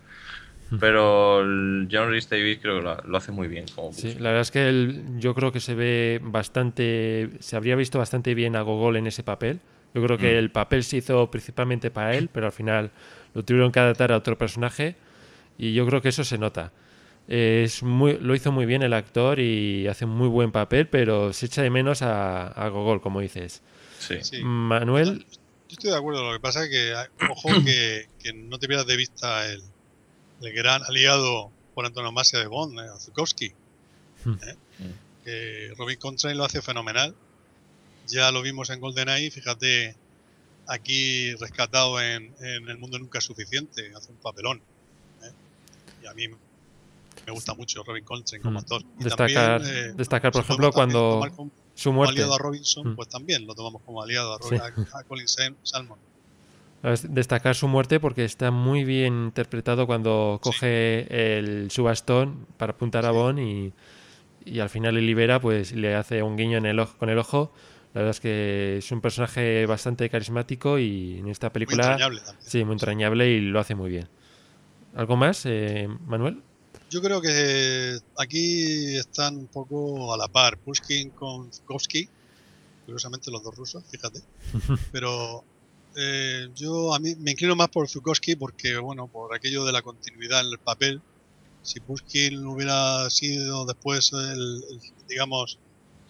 [0.80, 4.30] Pero el John Rhys Davis creo que lo, lo hace muy bien como Sí, la
[4.30, 8.56] verdad es que el- yo creo que se ve bastante, se habría visto bastante bien
[8.56, 9.60] a Gogol en ese papel.
[9.94, 10.38] Yo creo que Mm.
[10.38, 12.92] el papel se hizo principalmente para él, pero al final
[13.34, 14.96] lo tuvieron que adaptar a otro personaje
[15.58, 16.72] y yo creo que eso se nota.
[17.28, 20.88] Eh, Es muy, lo hizo muy bien el actor y hace un muy buen papel,
[20.88, 23.62] pero se echa de menos a, a Gogol, como dices.
[24.00, 24.16] Sí.
[24.22, 24.42] Sí.
[24.44, 25.20] Manuel,
[25.70, 26.94] Yo estoy de acuerdo, lo que pasa es que,
[27.30, 29.62] ojo, que, que no te pierdas de vista el,
[30.42, 33.54] el gran aliado por antonomasia de Bond, eh, Zukovsky.
[34.26, 34.34] Hmm.
[34.44, 34.56] ¿eh?
[35.24, 37.16] Que Robin Contrain lo hace fenomenal.
[38.08, 39.96] Ya lo vimos en GoldenEye, fíjate,
[40.68, 44.62] aquí rescatado en, en El Mundo Nunca es Suficiente, hace un papelón.
[45.24, 45.32] ¿eh?
[46.04, 48.62] Y a mí me gusta mucho Robin Contrain como Mm.
[48.62, 48.82] actor.
[49.00, 51.22] Y Destacar- también, eh, destacar, por si ejemplo, cuando
[51.76, 52.12] su como muerte.
[52.16, 52.96] aliado a Robinson, Mm.
[52.98, 54.58] pues también lo tomamos como aliado a, Sí.
[54.58, 55.28] Robin- a- a Colin
[55.64, 55.98] Salmon.
[56.84, 62.74] Es Destacar su muerte porque está muy bien interpretado cuando coge el, su bastón para
[62.74, 63.16] apuntar a Sí.
[63.16, 63.74] Bond y,
[64.46, 67.18] y al final le libera, pues le hace un guiño en el ojo, con el
[67.18, 67.54] ojo.
[67.94, 72.22] La verdad es que es un personaje bastante carismático y en esta Muy película entrañable
[72.22, 72.50] también.
[72.50, 74.10] sí, muy entrañable y lo hace muy bien.
[74.96, 76.42] ¿Algo más, eh, Manuel?
[76.90, 82.10] Yo creo que aquí están un poco a la par, Pushkin con Zukovsky,
[82.86, 84.20] curiosamente los dos rusos, fíjate.
[84.92, 85.44] Pero
[85.96, 89.82] eh, yo a mí me inclino más por Zukovsky porque, bueno, por aquello de la
[89.82, 91.02] continuidad en el papel.
[91.62, 94.22] Si Pushkin hubiera sido después, el,
[94.70, 95.60] el, digamos,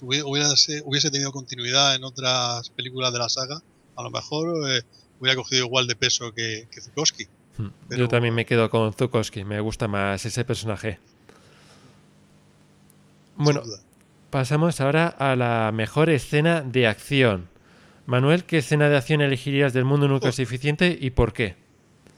[0.02, 3.62] hubiese, hubiese tenido continuidad en otras películas de la saga,
[3.96, 4.82] a lo mejor eh,
[5.19, 7.28] hubiera cogido igual de peso que, que Zukovsky.
[7.60, 10.98] Mm, Pero- Yo también me quedo con Zukovsky, me gusta más ese personaje.
[13.36, 13.62] Bueno,
[14.30, 17.48] pasamos ahora a la mejor escena de acción.
[18.06, 20.30] Manuel, ¿qué escena de acción elegirías del mundo nunca Oh.
[20.30, 21.56] es suficiente y por qué?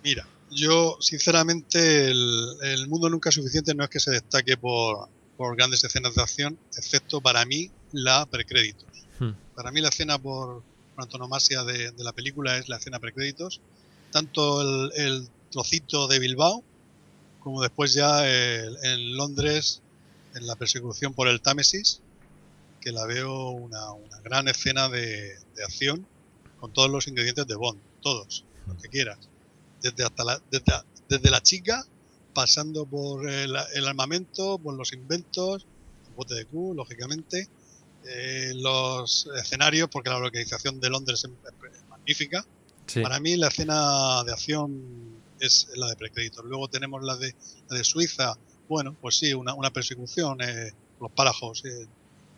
[0.04, 5.10] Mira, yo sinceramente el, el mundo nunca es suficiente no es que se destaque por,
[5.38, 8.86] por grandes escenas de acción, excepto para mí la precréditos.
[9.20, 9.32] Hmm.
[9.56, 10.64] Para mí la escena por,
[10.96, 13.62] por antonomasia de, de la película es la escena precréditos,
[14.12, 16.64] tanto el, el trocito de Bilbao
[17.42, 19.82] como después ya el- en Londres
[20.34, 22.02] en la persecución por el Támesis,
[22.86, 26.08] que la veo una, una gran escena de, de acción
[26.60, 29.18] con todos los ingredientes de Bond, todos, lo que quieras
[29.82, 30.74] desde hasta la, desde,
[31.10, 31.86] desde la chica,
[32.34, 35.66] pasando por el, el armamento, por los inventos,
[36.08, 37.48] el bote de Q, lógicamente,
[38.06, 42.46] eh, los escenarios, porque la localización de Londres es, es magnífica.
[42.88, 46.46] Sí, Para mí la escena de acción es la de precréditos.
[46.46, 47.36] Luego tenemos la de,
[47.70, 51.64] la de Suiza, bueno, pues sí, una, una persecución, eh, los párajos.
[51.66, 51.88] eh,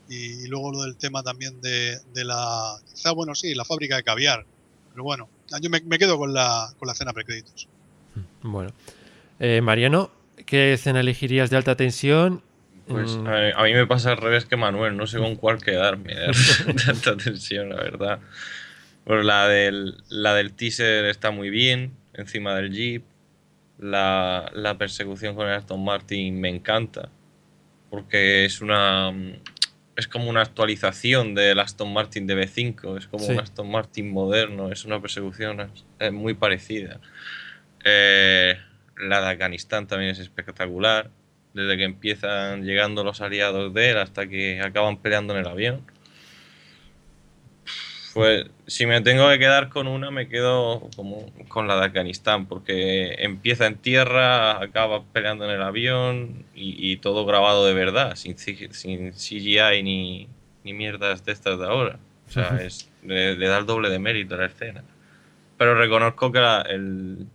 [0.10, 3.96] y, y luego lo del tema también de, de la, quizá, bueno, sí, la fábrica
[3.96, 4.46] de caviar.
[4.92, 5.30] Pero bueno,
[5.62, 7.68] yo me, me quedo con la, con la escena precréditos.
[8.42, 8.72] bueno.
[9.40, 10.10] Eh, Mariano,
[10.46, 12.42] ¿qué escena elegirías de alta tensión?
[12.88, 13.28] Pues Mm.
[13.28, 16.14] a, a mí me pasa al revés que Manuel, no sé con cuál quedarme
[16.66, 18.20] de tanta tensión, la verdad.
[19.06, 23.04] Bueno, la del, la del teaser está muy bien, encima del jeep.
[23.78, 27.10] La, la persecución con el Aston Martin me encanta,
[27.92, 29.12] porque es una
[29.98, 33.34] es como una actualización del Aston Martin de B5, es como Sí.
[33.34, 35.70] un Aston Martin moderno, es una persecución
[36.00, 37.00] es muy parecida.
[37.84, 38.58] Eh,
[38.98, 41.10] la de Afganistán también es espectacular,
[41.54, 45.82] desde que empiezan llegando los aliados de él hasta que acaban peleando en el avión.
[48.18, 52.48] Pues si me tengo que quedar con una, me quedo como con la de Afganistán,
[52.48, 58.16] porque empieza en tierra, acaba peleando en el avión y, y todo grabado de verdad,
[58.16, 60.28] sin, CGI ni,
[60.64, 62.00] ni mierdas de estas de ahora.
[62.28, 64.84] O sea, es, le, le da el doble de mérito a la escena.
[65.58, 67.28] Pero reconozco que la- el,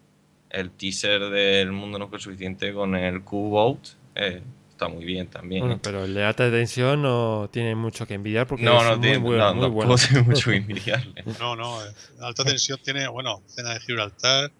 [0.51, 3.79] el teaser del mundo no fue suficiente con el Q-Boat
[4.17, 4.43] eh,
[4.83, 5.61] está muy bien también.
[5.61, 5.81] Bueno, ¿eh?
[5.83, 9.01] pero el de alta tensión no tiene mucho que envidiar porque no, es no muy,
[9.01, 9.95] tiene, bueno, no, muy tampoco bueno.
[9.97, 11.25] tiene mucho que envidiarle.
[11.39, 11.89] No, no, eh,
[12.21, 14.51] alta tensión tiene, bueno, escena de Gibraltar.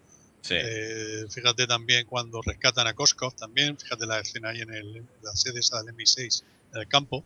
[0.41, 0.55] Sí.
[0.57, 3.77] eh, fíjate también cuando rescatan a Koskov también.
[3.77, 6.43] Fíjate la escena ahí en, el, en la sede esa del MI6,
[6.73, 7.23] en el campo.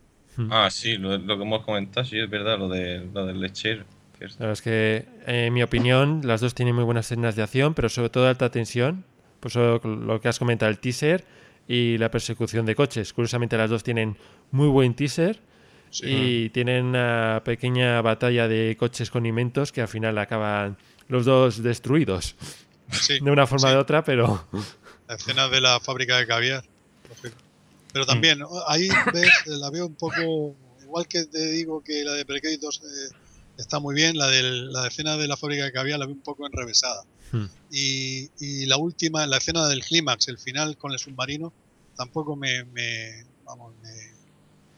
[0.50, 3.84] Ah, sí, lo, lo que hemos comentado, sí, es verdad, lo, de, lo del lechero.
[4.20, 7.74] La verdad es que, en mi opinión, las dos tienen muy buenas escenas de acción,
[7.74, 9.04] pero sobre todo de alta tensión.
[9.40, 11.24] Pues lo que has comentado, el teaser
[11.68, 13.12] y la persecución de coches.
[13.12, 14.16] Curiosamente, las dos tienen
[14.50, 15.38] muy buen teaser
[15.90, 16.04] Sí.
[16.06, 20.76] y tienen una pequeña batalla de coches con inventos que al final acaban
[21.08, 22.34] los dos destruidos.
[22.90, 23.74] Sí, De una forma o sí.
[23.74, 24.46] de otra, pero
[25.06, 26.62] La escena de la fábrica de caviar.
[27.92, 32.26] Pero también, ahí ves, la veo un poco, igual que te digo que la de
[32.26, 33.14] precréditos eh,
[33.56, 36.20] está muy bien, la, del, la escena de la fábrica de caviar la veo un
[36.22, 37.02] poco enrevesada.
[37.32, 37.46] Hmm.
[37.70, 41.52] Y, y la última, la escena del clímax, el final con el submarino,
[41.96, 43.90] tampoco me, me vamos, me,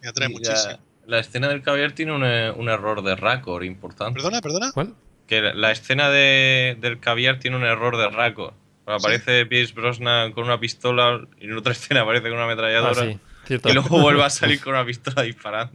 [0.02, 0.72] me atrae Y muchísimo.
[0.72, 4.14] La, la escena del caviar tiene un, eh, un error de récord importante.
[4.14, 4.72] Perdona, perdona.
[4.72, 4.94] ¿cuál?
[5.26, 8.54] Que la, la escena de, del caviar tiene un error de récord.
[8.86, 13.04] Aparece Pierce Brosnan con una pistola y en otra escena aparece con una Ah, ametralladora.
[13.12, 13.68] sí, cierto.
[13.68, 15.72] y luego vuelve a salir con una pistola disparando.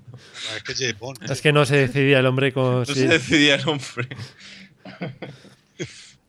[0.58, 0.96] Es que
[1.34, 2.80] es que no se decidía el hombre con...
[2.80, 2.94] No sí.
[2.96, 4.10] se decidía el hombre.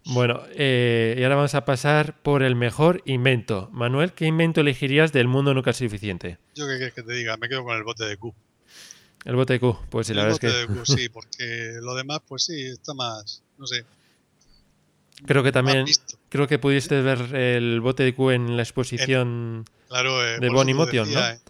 [0.09, 3.69] Bueno, eh, y ahora vamos a pasar por el mejor invento.
[3.73, 6.39] Manuel, ¿qué invento elegirías del mundo nunca es suficiente?
[6.55, 8.33] Yo qué quieres que te diga, me quedo con el bote de Q.
[9.25, 9.77] El bote de Q.
[9.91, 12.45] Pues sí, la el verdad es bote que de Q, sí, porque lo demás, pues
[12.45, 13.85] sí, está más, no sé,
[15.27, 15.87] creo que también...
[16.29, 19.65] Creo que pudiste ver el bote de Q en la exposición...
[19.89, 21.41] Claro, eh, de Bonnie Motion, decía, eh,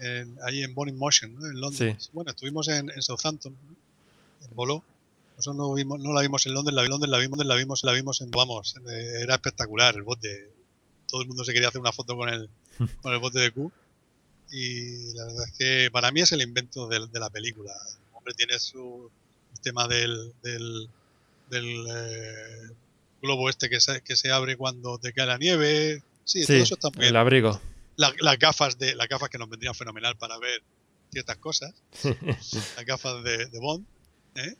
[0.00, 1.46] en- ahí en Bonnie Motion, ¿no?
[1.46, 1.96] en Londres.
[2.04, 2.10] Sí.
[2.12, 4.46] Bueno, estuvimos en, en Southampton, ¿no?
[4.46, 4.84] en Voló.
[5.36, 7.92] Nosotros no, vimos, no la vimos en Londres, la, Londres, la vimos, la vimos, la
[7.92, 10.50] vimos en, vamos, eh, era espectacular el bote.
[11.08, 12.48] Todo el mundo se quería hacer una foto con el,
[13.02, 13.70] con el bote de Q.
[14.50, 17.72] Y la verdad es que para mí es el invento de, la película.
[17.90, 19.10] El hombre tiene su
[19.52, 20.88] el tema del, del,
[21.50, 22.74] del eh,
[23.22, 26.02] globo este que se, que se abre cuando te cae la nieve.
[26.24, 27.60] Sí, Sí, todo eso está muy bien el abrigo.
[27.96, 30.62] la- las gafas de las gafas que nos vendrían fenomenal para ver
[31.12, 31.72] ciertas cosas
[32.76, 33.86] las gafas de, de Bond
[34.34, 34.56] ¿eh?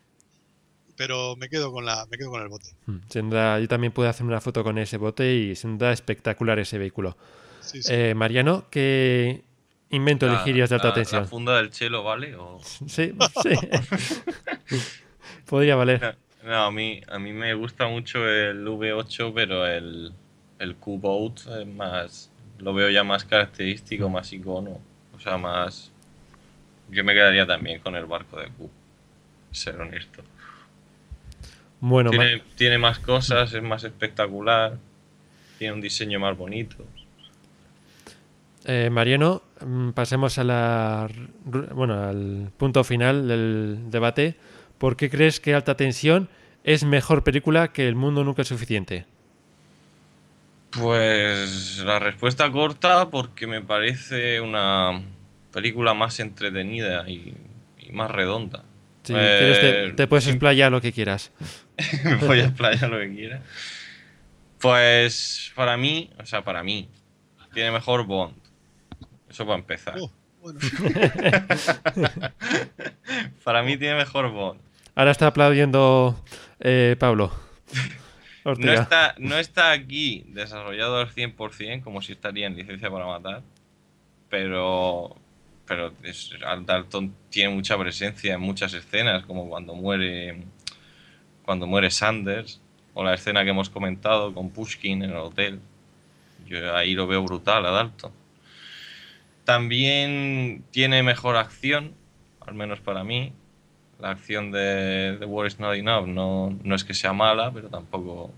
[0.96, 4.08] Pero me quedo con la me quedo con el bote Mm, duda, yo también pude
[4.08, 7.16] hacer una foto con ese bote y sin duda espectacular ese vehículo.
[7.60, 7.92] sí, sí.
[7.92, 9.42] Eh, Mariano, ¿qué
[9.90, 11.22] invento elegirías de alta la- tensión?
[11.22, 12.36] La funda del chelo, ¿vale?
[12.36, 13.50] O- Sí, sí.
[15.46, 16.16] Podría valer.
[16.44, 20.12] No, a mí, a mí me gusta mucho el V8, pero el,
[20.58, 22.30] el Q-Boat es más.
[22.58, 24.78] Lo veo ya más característico, más icono.
[25.16, 25.90] O sea, más.
[26.88, 28.70] Yo me quedaría también con el barco de Q.
[29.50, 30.22] Ser honesto.
[31.80, 34.78] Bueno, Tiene, tiene más cosas, es más espectacular.
[35.58, 36.76] Tiene un diseño más bonito.
[38.64, 44.36] eh, Mariano, mm, pasemos a la, r- bueno, al punto final del debate.
[44.78, 46.28] ¿Por qué crees que Alta Tensión
[46.64, 49.06] es mejor película que El Mundo Nunca es Suficiente?
[50.70, 55.00] Pues la respuesta corta porque me parece una
[55.52, 57.34] película más entretenida y,
[57.78, 58.62] y más redonda.
[59.06, 61.30] Si Eh, quieres te, te puedes explayar lo que quieras.
[62.04, 63.40] me voy a explayar lo que quiera.
[64.58, 66.88] Pues para mí, o sea, para mí,
[67.54, 68.34] tiene mejor Bond.
[69.30, 69.96] Eso para empezar.
[70.00, 70.58] Oh, bueno,
[73.44, 74.60] Para mí tiene mejor Bond.
[74.94, 76.22] Ahora está aplaudiendo
[76.60, 77.32] eh, Pablo.
[78.58, 83.42] No está, no está aquí desarrollado al 100% como si estaría en licencia para matar,
[84.30, 85.16] pero,
[85.66, 90.42] pero es- Al Dalton tiene mucha presencia en muchas escenas, como cuando muere,
[91.44, 92.60] cuando muere Sanders,
[92.94, 95.60] o la escena que hemos comentado con Pushkin en el hotel.
[96.46, 98.12] Yo ahí lo veo brutal a Dalton.
[99.44, 101.94] También tiene mejor acción,
[102.44, 103.32] al menos para mí.
[104.00, 107.68] La acción de The War is Not Enough no, no es que sea mala, pero
[107.68, 108.32] tampoco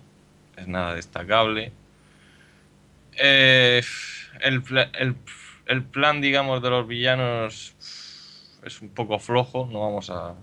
[0.56, 1.72] es nada destacable.
[3.16, 3.82] Eh,
[4.42, 4.62] el,
[4.98, 5.16] el-
[5.68, 7.76] el plan, digamos, de los villanos
[8.64, 10.34] es un poco flojo, no vamos a,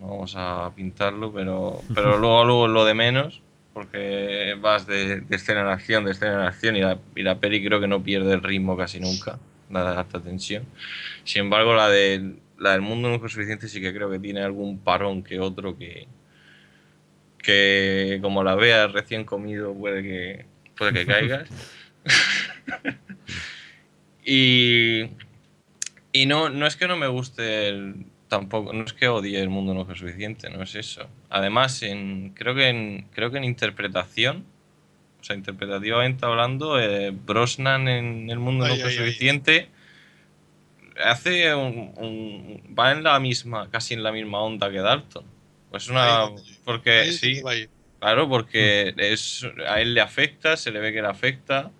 [0.00, 3.42] no vamos a pintarlo, pero, pero luego, luego lo de menos,
[3.74, 7.38] porque vas de, de escena en acción, de escena en acción, y la, y la
[7.38, 9.38] peli creo que no pierde el ritmo casi nunca,
[9.70, 10.64] la de alta tensión.
[11.24, 14.42] Sin embargo, la de la del mundo no es suficiente sí que creo que tiene
[14.42, 16.08] algún parón que otro que,
[17.38, 21.48] que como la veas recién comido puede que, puede que caigas.
[24.30, 25.10] y
[26.12, 29.50] y no, no es que no me guste el, tampoco, no es que odie el
[29.50, 31.08] mundo no es suficiente, no es eso.
[31.30, 34.44] Además, en, creo, que en, creo que en interpretación,
[35.20, 39.68] o sea, interpretativamente hablando, eh, Brosnan en el mundo no es suficiente
[41.04, 45.24] hace un, va en la misma, casi en la misma onda que Dalton.
[45.70, 46.30] Pues una,
[46.64, 47.42] porque sí,
[48.00, 51.70] claro, porque es, a él le afecta, se le ve que le afecta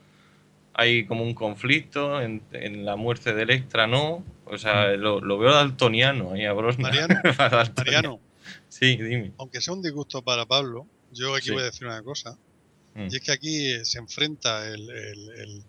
[0.78, 2.40] hay como un conflicto en,
[2.84, 4.24] la muerte de Electra, no.
[4.44, 5.00] O sea, mm.
[5.00, 6.92] lo, veo daltoniano ahí a Brosnan.
[6.92, 7.20] Mariano,
[7.76, 8.20] Mariano,
[8.68, 9.32] Sí, dime.
[9.38, 12.38] Aunque sea un disgusto para Pablo, yo aquí voy a decir una cosa.
[12.94, 13.08] Mm.
[13.10, 15.64] Y es que aquí se enfrenta el, el,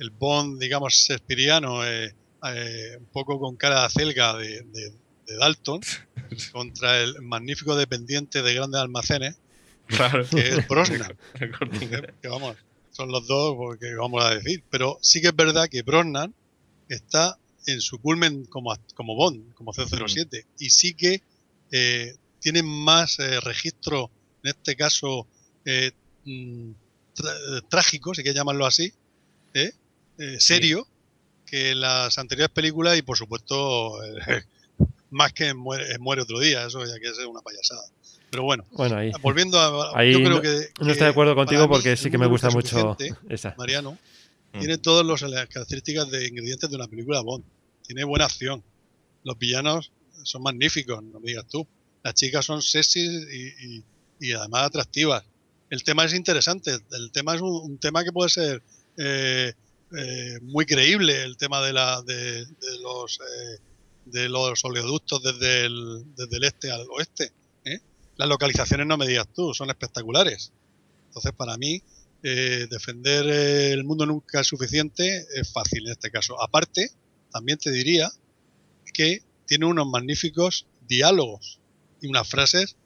[0.00, 2.12] el, Bond, digamos, sespiriano, eh,
[2.52, 5.82] eh, un poco con cara de acelga de, de, Dalton,
[6.52, 9.38] contra el magnífico dependiente de grandes almacenes,
[9.86, 10.28] claro.
[10.28, 11.16] que es Brosnan.
[12.20, 12.56] que vamos,
[12.98, 14.64] son los dos, porque vamos a decir.
[14.70, 16.34] Pero sí que es verdad que Brosnan
[16.88, 21.22] está en su culmen como, como Bond, como C07, y sí que
[21.70, 24.10] eh, tiene más eh, registro,
[24.42, 25.28] en este caso,
[25.64, 25.92] eh,
[26.24, 26.70] mm,
[27.68, 28.92] trágico, si hay que llamarlo así,
[30.38, 30.86] serio,
[31.46, 33.98] que las anteriores películas y por supuesto
[35.10, 37.82] más que muere, muere, otro día, eso ya que es una payasada.
[38.30, 38.64] Pero bueno,
[39.22, 40.04] volviendo a.
[40.04, 42.96] yo creo que, no, estoy de acuerdo contigo porque sí que me gusta mucho
[43.28, 43.54] esa.
[43.56, 43.98] Mariano
[44.52, 44.58] mm.
[44.58, 47.44] tiene todas las características de ingredientes de una película Bond.
[47.86, 48.62] Tiene buena acción.
[49.24, 49.92] Los villanos
[50.24, 51.66] son magníficos, no me digas tú.
[52.02, 53.84] Las chicas son sexy y,
[54.20, 55.24] y, además atractivas.
[55.70, 56.78] El tema es interesante.
[56.92, 58.62] El tema es un, tema que puede ser
[58.98, 59.52] eh,
[59.96, 61.22] eh, muy creíble.
[61.22, 62.46] El tema de, la, de,
[62.82, 63.20] los.
[63.20, 63.58] Eh,
[64.04, 67.30] de los oleoductos desde el, desde el este al oeste
[68.18, 70.52] las localizaciones no me digas tú, son espectaculares.
[71.06, 71.82] Entonces, para mí,
[72.22, 76.40] eh, defender el mundo nunca es suficiente es fácil en este caso.
[76.42, 76.90] Aparte,
[77.30, 78.10] también te diría
[78.92, 81.60] que tiene unos magníficos diálogos
[82.02, 82.76] y unas frases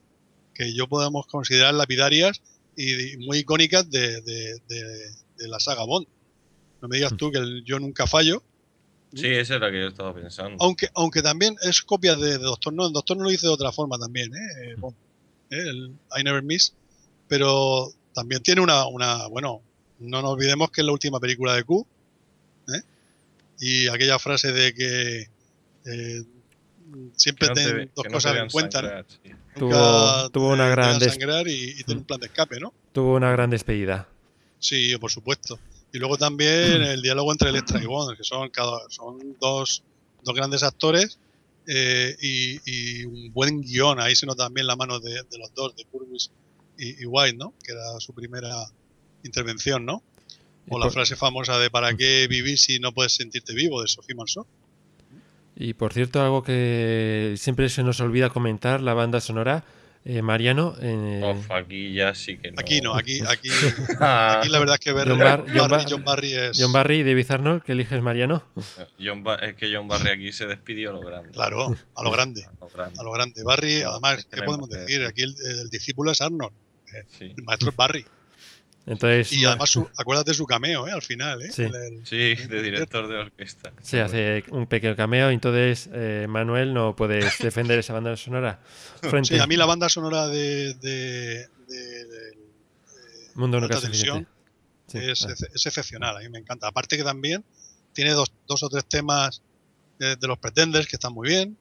[0.55, 2.43] que yo podemos considerar lapidarias
[2.76, 6.07] y muy icónicas de, de, la saga Bond.
[6.80, 8.43] No me digas tú que el yo nunca fallo.
[9.14, 10.57] Sí, esa es la que yo estaba pensando.
[10.61, 12.89] Aunque, aunque también es copia de, Doctor No.
[12.91, 14.33] Doctor No lo dice de otra forma también.
[14.35, 14.76] ¿eh?
[15.53, 15.69] ¿Eh?
[15.69, 16.75] el I Never Miss,
[17.29, 19.63] pero también tiene una, una, bueno,
[20.01, 21.87] no nos olvidemos que es la última película de Q,
[22.69, 22.81] ¿eh?
[23.61, 25.29] y aquella frase de que
[25.87, 26.25] eh,
[27.15, 29.05] siempre ten dos cosas en cuenta.
[29.55, 32.73] tuvo, una gran sangrar y, y un plan de escape, ¿no?
[32.93, 34.09] Tuvo una gran despedida.
[34.59, 35.59] Sí, por supuesto.
[35.93, 39.83] Y luego también el diálogo entre Electra y Bond, que son, cada, son dos,
[40.23, 41.19] dos grandes actores
[41.67, 44.01] eh, y, un buen guion.
[44.01, 46.31] Ahí se nota también la mano de, los dos, de Purvis
[46.79, 47.55] y, White, ¿no?
[47.65, 48.51] Que era su primera
[49.23, 50.03] intervención, ¿no?
[50.69, 53.83] O la frase famosa de ¿para qué vivir si no puedes sentirte vivo?
[53.83, 54.47] de Sophie Marceau.
[55.57, 59.65] Y por cierto, algo que siempre se nos olvida comentar, la banda sonora
[60.05, 60.75] eh, Mariano.
[60.81, 62.61] Eh, aquí ya sí que no.
[62.61, 63.49] Aquí no, aquí, aquí,
[64.01, 66.59] aquí la verdad es que ver John, Barry, John, Barry es.
[66.61, 68.43] John Barry y David Arnold, que eliges Mariano.
[68.99, 71.31] John es que John Barry aquí se despidió a lo grande.
[71.31, 72.45] Claro, a lo grande.
[72.45, 73.43] a, lo grande.
[73.45, 75.05] Barry, además, ¿qué podemos decir?
[75.05, 76.53] Aquí el, discípulo es Arnold.
[76.93, 78.05] Eh, el maestro es Barry.
[78.85, 80.93] Entonces, y además, su, acuérdate su cameo, ¿eh?
[80.93, 81.53] Al final, ¿eh?
[81.53, 81.68] Sí,
[82.05, 83.72] sí de director de orquesta.
[83.80, 85.30] Sí, hace un pequeño cameo.
[85.30, 88.61] Entonces, eh, Manuel, ¿no puedes defender esa banda sonora?
[89.22, 92.39] Sí, a mí la banda sonora de, de, de,
[93.35, 94.26] Mundo Nunca Televisión
[94.93, 95.35] es, ah.
[95.55, 96.16] es, excepcional.
[96.16, 96.66] A mí me encanta.
[96.66, 97.45] Aparte que también
[97.93, 99.43] tiene dos, dos o tres temas
[99.99, 101.57] de, los Pretenders que están muy bien.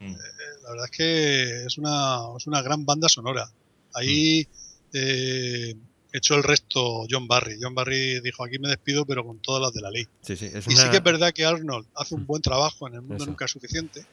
[0.00, 0.12] Mm.
[0.12, 0.16] Eh,
[0.62, 3.48] la verdad es que es una, es una gran banda sonora.
[3.92, 4.48] Ahí...
[4.50, 4.64] Mm.
[4.96, 5.74] Eh,
[6.14, 7.58] hecho el resto John Barry.
[7.60, 10.06] John Barry dijo, aquí me despido, pero con todas las de la ley.
[10.28, 12.26] y sí que es verdad que Arnold hace un mm.
[12.26, 14.06] buen trabajo en el mundo nunca es suficiente.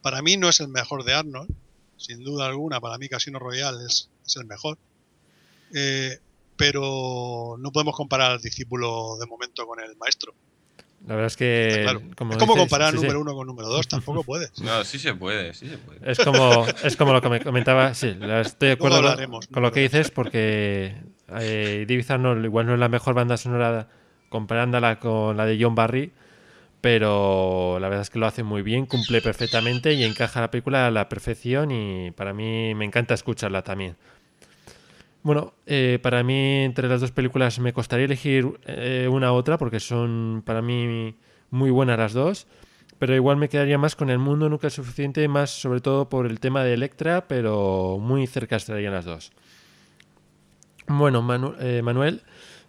[0.00, 1.54] Para mí no es el mejor de Arnold,
[1.98, 2.80] sin duda alguna.
[2.80, 4.78] Para mí Casino Royale es, es el mejor.
[5.74, 6.18] Eh,
[6.56, 10.34] pero no podemos comparar al discípulo de momento con el maestro.
[11.06, 11.86] La verdad es que.
[12.16, 14.58] Como es como comparar número uno con número dos, tampoco puedes.
[14.60, 16.10] No, sí se puede, sí se puede.
[16.10, 19.02] Es como, es como lo que me comentaba, sí, estoy de acuerdo
[19.50, 20.94] con, lo que dices, porque
[21.40, 23.88] eh, Arnold igual no es la mejor banda sonora
[24.28, 26.12] comparándola con la de John Barry,
[26.80, 30.86] pero la verdad es que lo hace muy bien, cumple perfectamente y encaja la película
[30.86, 33.96] a la perfección y para mí me encanta escucharla también.
[35.22, 39.56] Bueno, eh, para mí entre las dos películas me costaría elegir eh, una u otra
[39.56, 41.14] porque son para mí
[41.50, 42.46] muy buenas las dos.
[42.98, 46.26] pero igual me quedaría más con el mundo nunca es suficiente, más sobre todo por
[46.26, 49.32] el tema de Electra, pero muy cerca estarían las dos.
[50.86, 52.22] Bueno, Manu- eh, Manuel,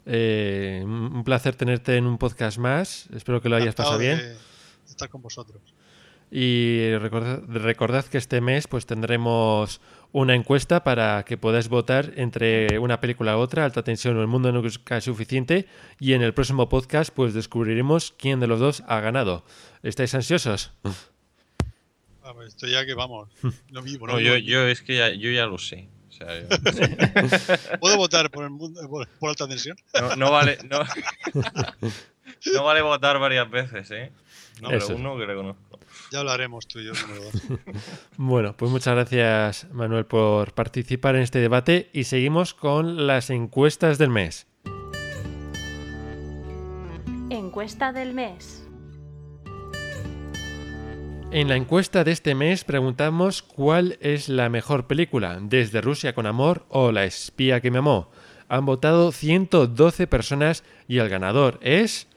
[0.05, 3.07] eh, un placer tenerte en un podcast más.
[3.13, 4.21] Espero que lo hayas pasado bien.
[4.87, 5.61] estar con vosotros.
[6.31, 12.79] Y recordad, recordad que este mes pues tendremos una encuesta para que podáis votar entre
[12.79, 15.67] una película u otra, Alta Tensión o El Mundo Nunca es Suficiente.
[15.99, 19.43] Y en el próximo podcast pues descubriremos quién de los dos ha ganado.
[19.83, 20.71] ¿Estáis ansiosos?
[22.23, 23.29] Ah, pues esto ya que vamos.
[23.71, 24.35] No vivo, no No, vivo.
[24.35, 25.87] yo, yo es que ya, yo ya lo sé.
[26.23, 29.77] O sea, yo- ¿Puedo votar por, el mundo, por, por alta tensión?
[29.99, 30.79] no, no vale, no,
[32.53, 34.11] no vale votar varias veces, ¿eh?
[34.61, 34.87] No, Eso.
[34.87, 35.79] pero uno que le conozco.
[36.11, 36.93] Ya hablaremos tú y yo.
[38.17, 43.97] Bueno, pues muchas gracias Manuel por participar en este debate y seguimos con las encuestas
[43.97, 44.45] del mes.
[47.29, 48.62] Encuesta del mes.
[51.33, 56.27] En la encuesta de este mes preguntamos cuál es la mejor película, Desde Rusia con
[56.27, 58.07] Amor o La espía que me amó.
[58.49, 62.07] Han votado 112 personas y el ganador es...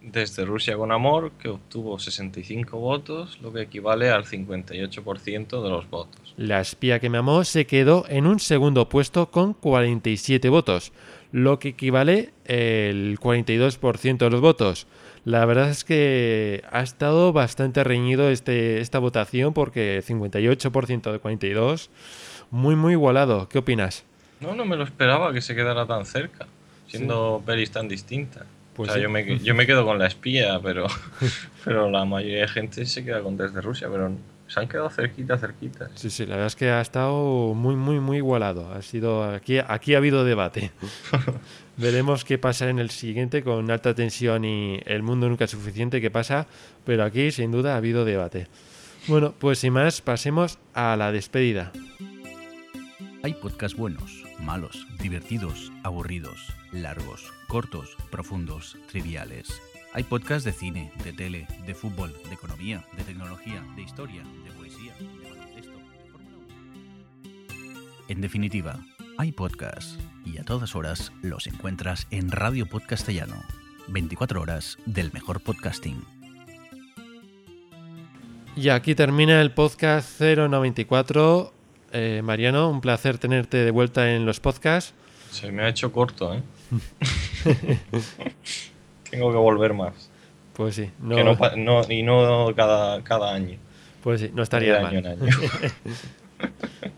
[0.00, 5.90] Desde Rusia con Amor, que obtuvo 65 votos, lo que equivale al 58% de los
[5.90, 6.34] votos.
[6.38, 10.94] La espía que me amó se quedó en un segundo puesto con 47 votos,
[11.30, 14.86] lo que equivale el 42% de los votos.
[15.24, 21.90] La verdad es que ha estado bastante reñido este, esta votación porque 58% de 42,
[22.50, 23.48] muy muy igualado.
[23.48, 24.04] ¿Qué opinas?
[24.40, 26.46] No, no me lo esperaba que se quedara tan cerca,
[26.88, 28.44] siendo pelis tan distintas.
[28.74, 29.02] Pues o sea, sí.
[29.04, 30.86] yo, me, yo me quedo con la espía, pero,
[31.64, 34.12] pero la mayoría de gente se queda con Desde Rusia, pero
[34.52, 35.90] se han quedado cerquita, cerquitas.
[35.94, 38.70] Sí, sí, la verdad es que ha estado muy, muy, muy igualado.
[38.70, 40.72] Ha sido aquí, aquí ha habido debate.
[41.78, 46.02] Veremos qué pasa en el siguiente con alta tensión y el mundo nunca es suficiente
[46.02, 46.46] qué pasa,
[46.84, 48.48] pero aquí sin duda ha habido debate.
[49.08, 51.72] Bueno, pues sin más, pasemos a la despedida.
[53.22, 59.62] Hay podcasts buenos, malos, divertidos, aburridos, largos, cortos, profundos, triviales.
[59.94, 64.50] Hay podcasts de cine, de tele, de fútbol, de economía, de tecnología, de historia, de
[64.52, 66.46] poesía, de baloncesto, de Fórmula 1.
[68.08, 68.78] En definitiva,
[69.18, 73.36] hay podcasts y a todas horas los encuentras en Radio Podcastellano.
[73.88, 76.02] 24 horas del mejor podcasting.
[78.56, 81.52] Y aquí termina el podcast 094.
[81.92, 84.94] Eh, Mariano, un placer tenerte de vuelta en los podcasts.
[85.30, 86.42] Se me ha hecho corto, ¿eh?
[89.12, 90.10] Tengo que volver más.
[90.54, 93.56] Pues sí, no, Que no pa- no- y no cada, cada año.
[94.02, 94.96] pues sí, no De estaría año mal.
[94.96, 95.36] en año.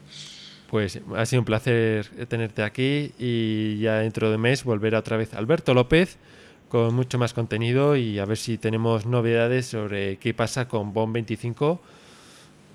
[0.70, 5.32] Pues ha sido un placer tenerte aquí y ya dentro de mes volverá otra vez
[5.34, 6.16] Alberto López
[6.68, 11.12] con mucho más contenido y a ver si tenemos novedades sobre qué pasa con Bomb
[11.14, 11.80] 25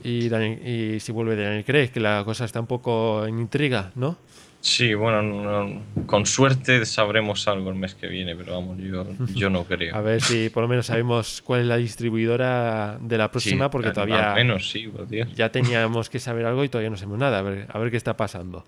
[0.04, 3.91] y, Daniel- y si vuelve Daniel Craig, que la cosa está un poco en intriga,
[3.95, 4.18] ¿no?
[4.62, 9.50] Sí, bueno, no- con suerte sabremos algo el mes que viene, pero vamos, yo, yo
[9.50, 9.95] no creo.
[9.95, 13.70] A ver si por lo menos sabemos cuál es la distribuidora de la próxima, Sí,
[13.72, 15.34] porque todavía Al menos sí, por Dios.
[15.34, 17.39] ya teníamos que saber algo y todavía no sabemos nada.
[17.39, 18.66] A ver, a ver qué está pasando.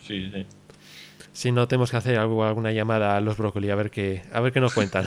[0.00, 0.46] Sí, sí.
[1.34, 4.40] Si no, tenemos que hacer algo, alguna llamada a los brócoli a ver qué, a
[4.40, 5.06] ver qué nos cuentan.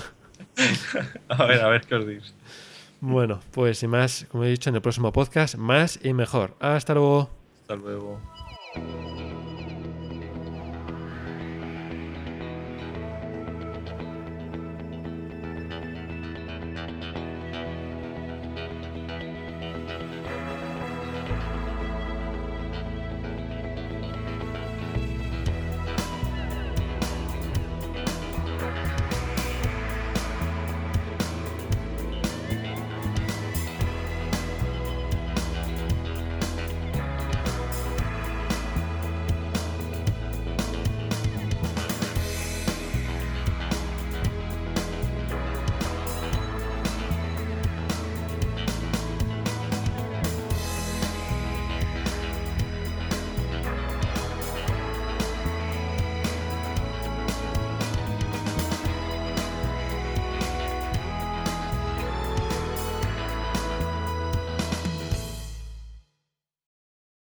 [1.29, 2.33] A ver, a ver qué os dices.
[3.01, 6.55] Bueno, pues sin más, como he dicho, en el próximo podcast, más y mejor.
[6.59, 7.29] Hasta luego.
[7.61, 8.19] Hasta luego.